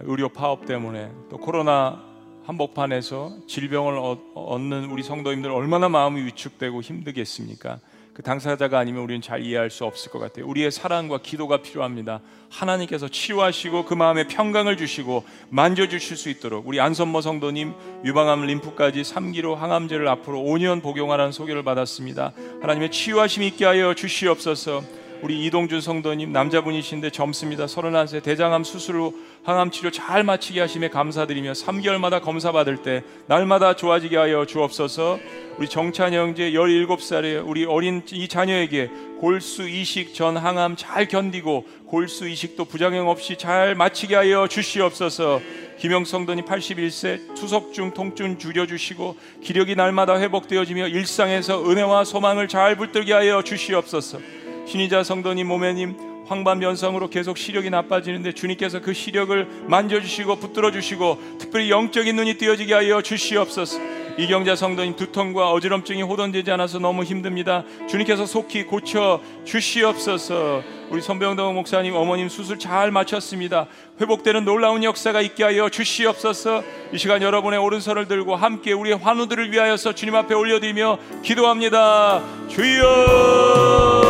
의료 0.04 0.28
파업 0.28 0.66
때문에 0.66 1.10
또 1.30 1.38
코로나 1.38 2.11
한복판에서 2.44 3.36
질병을 3.46 4.16
얻는 4.34 4.86
우리 4.86 5.02
성도님들 5.02 5.50
얼마나 5.50 5.88
마음이 5.88 6.22
위축되고 6.22 6.80
힘들겠습니까? 6.80 7.78
그 8.14 8.22
당사자가 8.22 8.78
아니면 8.78 9.02
우리는 9.04 9.22
잘 9.22 9.42
이해할 9.42 9.70
수 9.70 9.86
없을 9.86 10.10
것 10.10 10.18
같아요. 10.18 10.46
우리의 10.46 10.70
사랑과 10.70 11.18
기도가 11.22 11.62
필요합니다. 11.62 12.20
하나님께서 12.50 13.08
치유하시고 13.08 13.86
그 13.86 13.94
마음에 13.94 14.26
평강을 14.26 14.76
주시고 14.76 15.24
만져 15.48 15.88
주실 15.88 16.18
수 16.18 16.28
있도록 16.28 16.66
우리 16.68 16.78
안선모 16.78 17.22
성도님 17.22 17.72
유방암 18.04 18.44
림프까지 18.44 19.00
3기로 19.02 19.54
항암제를 19.54 20.08
앞으로 20.08 20.40
5년 20.40 20.82
복용하라는 20.82 21.32
소개를 21.32 21.62
받았습니다. 21.62 22.32
하나님의 22.60 22.90
치유하심 22.90 23.44
있게 23.44 23.64
하여 23.64 23.94
주시옵소서. 23.94 25.01
우리 25.22 25.46
이동준 25.46 25.80
성도님 25.80 26.32
남자분이신데 26.32 27.10
젊습니다. 27.10 27.66
31세 27.66 28.24
대장암 28.24 28.64
수술로 28.64 29.14
항암 29.44 29.70
치료 29.70 29.92
잘 29.92 30.24
마치게 30.24 30.58
하심에 30.60 30.88
감사드리며 30.88 31.52
3개월마다 31.52 32.20
검사 32.20 32.50
받을 32.50 32.78
때 32.78 33.04
날마다 33.28 33.76
좋아지게 33.76 34.16
하여 34.16 34.44
주옵소서. 34.46 35.20
우리 35.58 35.68
정찬 35.68 36.12
형제 36.12 36.50
17살의 36.50 37.46
우리 37.46 37.64
어린 37.64 38.02
이 38.10 38.26
자녀에게 38.26 38.90
골수 39.20 39.68
이식 39.68 40.12
전 40.12 40.36
항암 40.36 40.74
잘 40.76 41.06
견디고 41.06 41.66
골수 41.86 42.28
이식도 42.28 42.64
부작용 42.64 43.08
없이 43.08 43.36
잘 43.38 43.76
마치게 43.76 44.16
하여 44.16 44.48
주시옵소서. 44.48 45.40
김영 45.78 46.04
성도님 46.04 46.44
81세 46.46 47.36
투석중 47.36 47.94
통증 47.94 48.38
줄여주시고 48.38 49.16
기력이 49.40 49.76
날마다 49.76 50.18
회복되어지며 50.18 50.88
일상에서 50.88 51.70
은혜와 51.70 52.02
소망을 52.04 52.48
잘 52.48 52.74
붙들게 52.74 53.12
하여 53.12 53.42
주시옵소서. 53.42 54.41
신의자 54.66 55.02
성도님 55.02 55.46
모매님 55.48 56.12
황반변성으로 56.26 57.10
계속 57.10 57.36
시력이 57.36 57.70
나빠지는데 57.70 58.32
주님께서 58.32 58.80
그 58.80 58.92
시력을 58.92 59.64
만져주시고 59.66 60.36
붙들어주시고 60.36 61.38
특별히 61.38 61.70
영적인 61.70 62.14
눈이 62.16 62.38
띄어지게 62.38 62.74
하여 62.74 63.02
주시옵소서. 63.02 63.78
이경자 64.18 64.56
성도님 64.56 64.96
두통과 64.96 65.52
어지럼증이 65.52 66.02
호전되지 66.02 66.50
않아서 66.52 66.78
너무 66.78 67.02
힘듭니다. 67.02 67.64
주님께서 67.88 68.26
속히 68.26 68.64
고쳐 68.64 69.20
주시옵소서. 69.44 70.62
우리 70.90 71.00
선병동 71.00 71.54
목사님 71.54 71.94
어머님 71.94 72.28
수술 72.28 72.58
잘 72.58 72.90
마쳤습니다. 72.90 73.66
회복되는 74.00 74.44
놀라운 74.44 74.84
역사가 74.84 75.22
있게 75.22 75.44
하여 75.44 75.70
주시옵소서. 75.70 76.62
이 76.92 76.98
시간 76.98 77.22
여러분의 77.22 77.58
오른손을 77.58 78.06
들고 78.06 78.36
함께 78.36 78.72
우리의 78.72 78.98
환우들을 78.98 79.50
위하여서 79.50 79.94
주님 79.94 80.14
앞에 80.14 80.34
올려드리며 80.34 80.98
기도합니다. 81.22 82.22
주여 82.48 84.01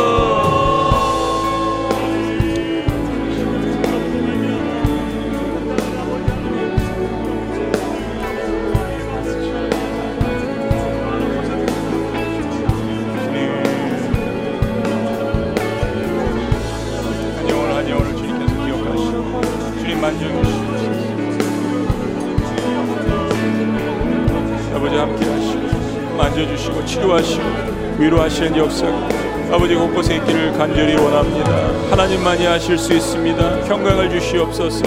하시는 28.33 28.57
역사가 28.57 28.91
아버지 29.51 29.75
곳곳에 29.75 30.15
있기를 30.15 30.53
간절히 30.53 30.95
원합니다. 30.95 31.51
하나님만이 31.91 32.45
하실 32.45 32.79
수 32.79 32.91
있습니다. 32.91 33.59
평강을 33.65 34.09
주시옵소서, 34.09 34.81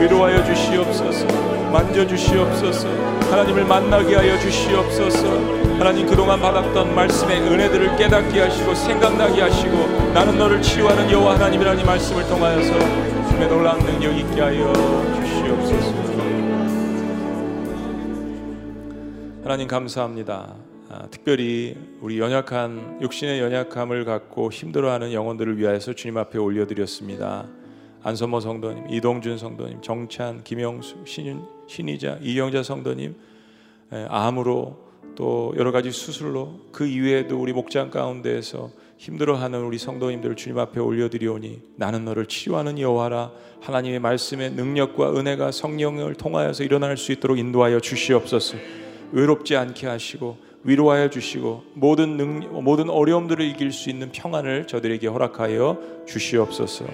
위로하여 0.00 0.42
주시옵소서, 0.42 1.26
만져 1.70 2.06
주시옵소서, 2.06 2.88
하나님을 3.30 3.66
만나게 3.66 4.16
하여 4.16 4.38
주시옵소서. 4.40 5.28
하나님 5.78 6.06
그동안 6.06 6.40
받았던 6.40 6.94
말씀의 6.94 7.42
은혜들을 7.42 7.96
깨닫게 7.96 8.40
하시고 8.40 8.74
생각나게 8.74 9.42
하시고 9.42 9.76
나는 10.14 10.38
너를 10.38 10.62
치유하는 10.62 11.10
여호와 11.10 11.34
하나님이라는 11.34 11.84
말씀을 11.84 12.26
통하여서 12.26 12.72
주의 13.28 13.48
놀라운 13.48 13.80
능력 13.80 14.16
있게 14.16 14.40
하여 14.40 14.72
주시옵소서. 15.20 15.92
하나님 19.44 19.68
감사합니다. 19.68 20.67
아, 20.90 21.06
특별히 21.10 21.76
우리 22.00 22.18
연약한 22.18 22.98
육신의 23.02 23.40
연약함을 23.40 24.06
갖고 24.06 24.50
힘들어하는 24.50 25.12
영혼들을 25.12 25.58
위하여서 25.58 25.92
주님 25.92 26.16
앞에 26.16 26.38
올려드렸습니다. 26.38 27.46
안선모 28.02 28.40
성도님, 28.40 28.88
이동준 28.88 29.36
성도님, 29.36 29.82
정찬, 29.82 30.42
김영수, 30.44 31.04
신윤, 31.04 31.46
신이자, 31.66 32.18
이경자 32.22 32.62
성도님, 32.62 33.16
암으로 33.90 34.78
또 35.14 35.52
여러 35.58 35.72
가지 35.72 35.90
수술로 35.90 36.58
그 36.72 36.86
이외에도 36.86 37.38
우리 37.38 37.52
목장 37.52 37.90
가운데에서 37.90 38.70
힘들어하는 38.96 39.60
우리 39.64 39.76
성도님들을 39.76 40.36
주님 40.36 40.58
앞에 40.58 40.80
올려드리오니 40.80 41.60
나는 41.76 42.06
너를 42.06 42.24
치유하는 42.24 42.78
여호와라 42.78 43.32
하나님의 43.60 43.98
말씀의 44.00 44.52
능력과 44.52 45.14
은혜가 45.18 45.50
성령을 45.50 46.14
통하여서 46.14 46.64
일어날 46.64 46.96
수 46.96 47.12
있도록 47.12 47.38
인도하여 47.38 47.80
주시옵소서 47.80 48.56
외롭지 49.12 49.56
않게 49.56 49.86
하시고 49.86 50.47
위로하여 50.64 51.08
주시고 51.10 51.64
모든 51.74 52.16
능 52.16 52.62
모든 52.64 52.90
어려움들을 52.90 53.44
이길 53.44 53.72
수 53.72 53.90
있는 53.90 54.10
평안을 54.12 54.66
저들에게 54.66 55.06
허락하여 55.06 55.78
주시옵소서. 56.06 56.86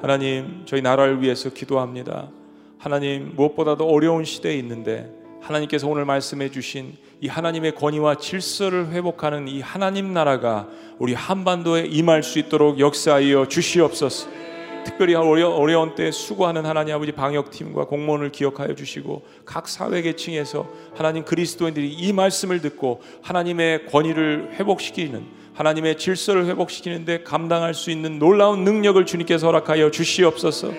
하나님, 0.00 0.62
저희 0.64 0.80
나라를 0.80 1.20
위해서 1.20 1.50
기도합니다. 1.50 2.30
하나님, 2.78 3.34
무엇보다도 3.36 3.86
어려운 3.86 4.24
시대에 4.24 4.56
있는데 4.58 5.12
하나님께서 5.40 5.88
오늘 5.88 6.04
말씀해 6.04 6.50
주신 6.50 6.96
이 7.20 7.28
하나님의 7.28 7.74
권위와 7.74 8.16
질서를 8.16 8.90
회복하는 8.90 9.48
이 9.48 9.60
하나님 9.60 10.12
나라가 10.12 10.68
우리 10.98 11.14
한반도에 11.14 11.86
임할 11.86 12.22
수 12.22 12.38
있도록 12.38 12.78
역사하여 12.78 13.48
주시옵소서. 13.48 14.39
특별히 14.84 15.14
어려, 15.14 15.48
어려운 15.48 15.94
때 15.94 16.10
수고하는 16.10 16.66
하나님 16.66 16.94
아버지 16.94 17.12
방역팀과 17.12 17.86
공무원을 17.86 18.32
기억하여 18.32 18.74
주시고 18.74 19.22
각 19.44 19.68
사회 19.68 20.02
계층에서 20.02 20.66
하나님 20.94 21.24
그리스도인들이 21.24 21.92
이 21.92 22.12
말씀을 22.12 22.60
듣고 22.60 23.00
하나님의 23.22 23.86
권위를 23.86 24.50
회복시키는 24.54 25.40
하나님의 25.54 25.98
질서를 25.98 26.46
회복시키는데 26.46 27.22
감당할 27.22 27.74
수 27.74 27.90
있는 27.90 28.18
놀라운 28.18 28.64
능력을 28.64 29.04
주님께서 29.04 29.46
허락하여 29.46 29.90
주시옵소서. 29.90 30.72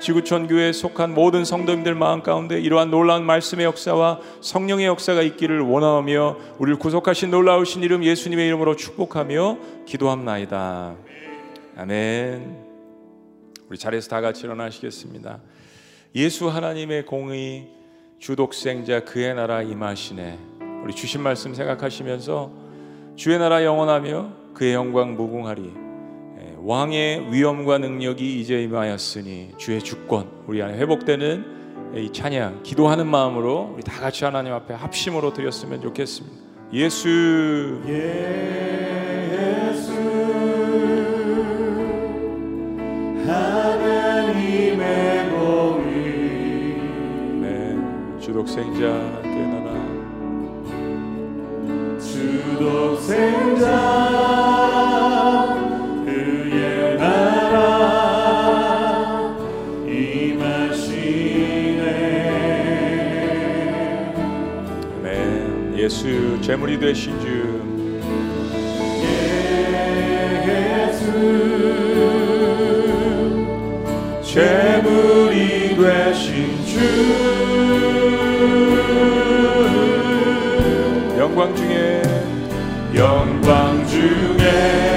지구촌 0.00 0.46
교회에 0.46 0.72
속한 0.72 1.12
모든 1.12 1.44
성도님들 1.44 1.94
마음 1.94 2.22
가운데 2.22 2.60
이러한 2.60 2.90
놀라운 2.90 3.24
말씀의 3.24 3.66
역사와 3.66 4.20
성령의 4.40 4.86
역사가 4.86 5.22
있기를 5.22 5.60
원하며 5.60 6.36
우리를 6.58 6.78
구속하신 6.78 7.30
놀라우신 7.30 7.82
이름 7.82 8.04
예수님의 8.04 8.46
이름으로 8.46 8.76
축복하며 8.76 9.58
기도합나이다. 9.86 10.94
아멘. 11.76 12.67
우리 13.68 13.76
자리에서 13.76 14.08
다 14.08 14.20
같이 14.20 14.44
일어나시겠습니다. 14.44 15.40
예수 16.14 16.48
하나님의 16.48 17.04
공의 17.04 17.68
주독생자 18.18 19.04
그의 19.04 19.34
나라 19.34 19.62
임하시네. 19.62 20.38
우리 20.84 20.94
주신 20.94 21.22
말씀 21.22 21.54
생각하시면서 21.54 22.50
주의 23.16 23.38
나라 23.38 23.64
영원하며 23.64 24.32
그의 24.54 24.74
영광 24.74 25.16
무궁하리. 25.16 25.72
예, 26.38 26.54
왕의 26.58 27.32
위엄과 27.32 27.78
능력이 27.78 28.40
이제 28.40 28.62
임하였으니 28.62 29.52
주의 29.58 29.80
주권 29.82 30.30
우리 30.46 30.62
안에 30.62 30.78
회복되는 30.78 31.94
이 31.96 32.12
찬양 32.12 32.62
기도하는 32.62 33.06
마음으로 33.06 33.72
우리 33.74 33.82
다 33.82 34.00
같이 34.00 34.24
하나님 34.24 34.52
앞에 34.52 34.74
합심으로 34.74 35.32
드렸으면 35.34 35.82
좋겠습니다. 35.82 36.36
예수 36.72 37.82
예 37.86 38.97
독생자 48.48 48.86
깨나라 49.22 49.68
주 52.00 52.56
독생자 52.58 53.66
그의 56.06 56.96
나라 56.96 57.60
임하시네 59.86 61.02
네, 65.02 65.74
예수 65.76 66.40
제물이 66.40 66.80
되신 66.80 67.20
주. 67.20 67.26
예수 70.48 71.04
재물이 74.22 75.76
되신 75.76 76.64
주 76.64 78.17
영광 81.18 81.54
중에 81.54 82.02
영광 82.94 83.86
중에 83.86 84.87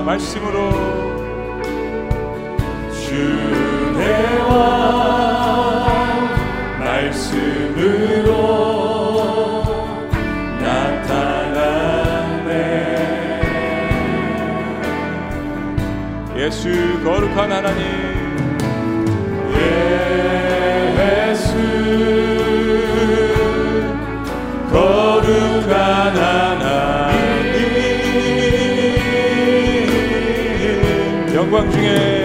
말씀으로 0.08 0.70
주 2.90 3.14
은혜와 3.94 4.48
말씀으로 6.78 8.32
나타났네. 10.62 12.48
예수 16.38 16.70
거룩한 17.04 17.52
하나님 17.52 18.07
영광 31.58 31.72
중에 31.72 32.17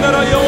나라 0.00 0.30
영원 0.30 0.47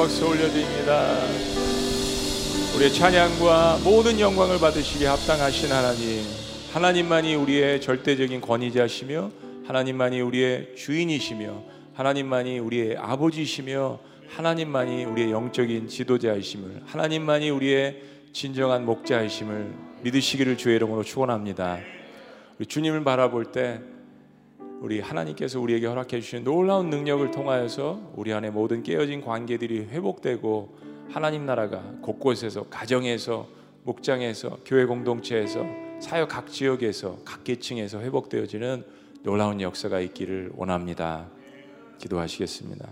박수 0.00 0.26
올려드립니다 0.26 1.18
우리의 2.74 2.90
찬양과 2.94 3.80
모든 3.84 4.18
영광을 4.18 4.58
받으시기에 4.58 5.06
합당하신 5.06 5.70
하나님 5.70 6.24
하나님만이 6.72 7.34
우리의 7.34 7.82
절대적인 7.82 8.40
권위자시며 8.40 9.30
하나님만이 9.66 10.22
우리의 10.22 10.74
주인이시며 10.74 11.62
하나님만이 11.92 12.60
우리의 12.60 12.96
아버지시며 12.96 13.98
하나님만이 14.36 15.04
우리의 15.04 15.32
영적인 15.32 15.88
지도자이심을 15.88 16.84
하나님만이 16.86 17.50
우리의 17.50 18.00
진정한 18.32 18.86
목자이심을 18.86 19.74
믿으시기를 20.00 20.56
주의 20.56 20.76
이름으로 20.76 21.02
축원합니다. 21.04 21.78
우리 22.58 22.64
주님을 22.64 23.04
바라볼 23.04 23.52
때 23.52 23.80
우리 24.80 24.98
하나님께서 25.00 25.60
우리에게 25.60 25.86
허락해 25.86 26.20
주신 26.22 26.42
놀라운 26.42 26.88
능력을 26.88 27.30
통하여서 27.30 28.14
우리 28.16 28.32
안에 28.32 28.48
모든 28.48 28.82
깨어진 28.82 29.20
관계들이 29.20 29.80
회복되고 29.80 30.78
하나님 31.10 31.44
나라가 31.44 31.82
곳곳에서 32.00 32.64
가정에서 32.70 33.46
목장에서 33.82 34.60
교회 34.64 34.86
공동체에서 34.86 35.66
사역 36.00 36.30
각 36.30 36.50
지역에서 36.50 37.18
각 37.26 37.44
계층에서 37.44 38.00
회복되어지는 38.00 38.86
놀라운 39.22 39.60
역사가 39.60 40.00
있기를 40.00 40.52
원합니다. 40.54 41.30
기도하시겠습니다. 41.98 42.88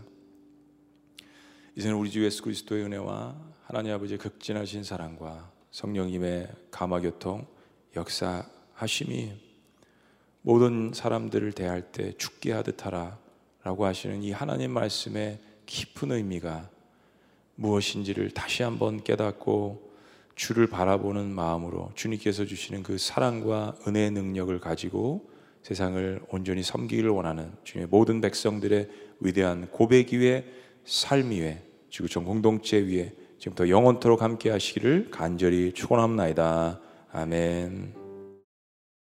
이제는 1.74 1.96
우리 1.96 2.10
주 2.10 2.22
예수 2.22 2.42
그리스도의 2.42 2.84
은혜와 2.84 3.34
하나님 3.62 3.94
아버지의 3.94 4.18
극진하신 4.18 4.84
사랑과 4.84 5.50
성령님의 5.70 6.48
감화 6.70 7.00
교통 7.00 7.46
역사하심이 7.96 9.47
모든 10.48 10.92
사람들을 10.94 11.52
대할 11.52 11.82
때 11.82 12.14
죽게 12.16 12.52
하듯 12.52 12.86
하라 12.86 13.18
라고 13.64 13.84
하시는 13.84 14.22
이 14.22 14.32
하나님 14.32 14.70
말씀의 14.70 15.40
깊은 15.66 16.10
의미가 16.10 16.70
무엇인지를 17.56 18.30
다시 18.30 18.62
한번 18.62 19.04
깨닫고 19.04 19.92
주를 20.36 20.66
바라보는 20.66 21.26
마음으로 21.28 21.92
주님께서 21.94 22.46
주시는 22.46 22.82
그 22.82 22.96
사랑과 22.96 23.76
은혜의 23.86 24.12
능력을 24.12 24.58
가지고 24.58 25.28
세상을 25.64 26.22
온전히 26.30 26.62
섬기기를 26.62 27.10
원하는 27.10 27.52
주님의 27.64 27.88
모든 27.90 28.22
백성들의 28.22 28.88
위대한 29.20 29.68
고백 29.70 30.14
위에 30.14 30.46
삶 30.86 31.28
위에 31.28 31.62
지구촌 31.90 32.24
공동체 32.24 32.78
위에 32.78 33.12
지금부터 33.38 33.68
영원토록 33.68 34.22
함께 34.22 34.48
하시기를 34.48 35.10
간절히 35.10 35.74
축원합니다. 35.74 36.80
아멘. 37.12 37.97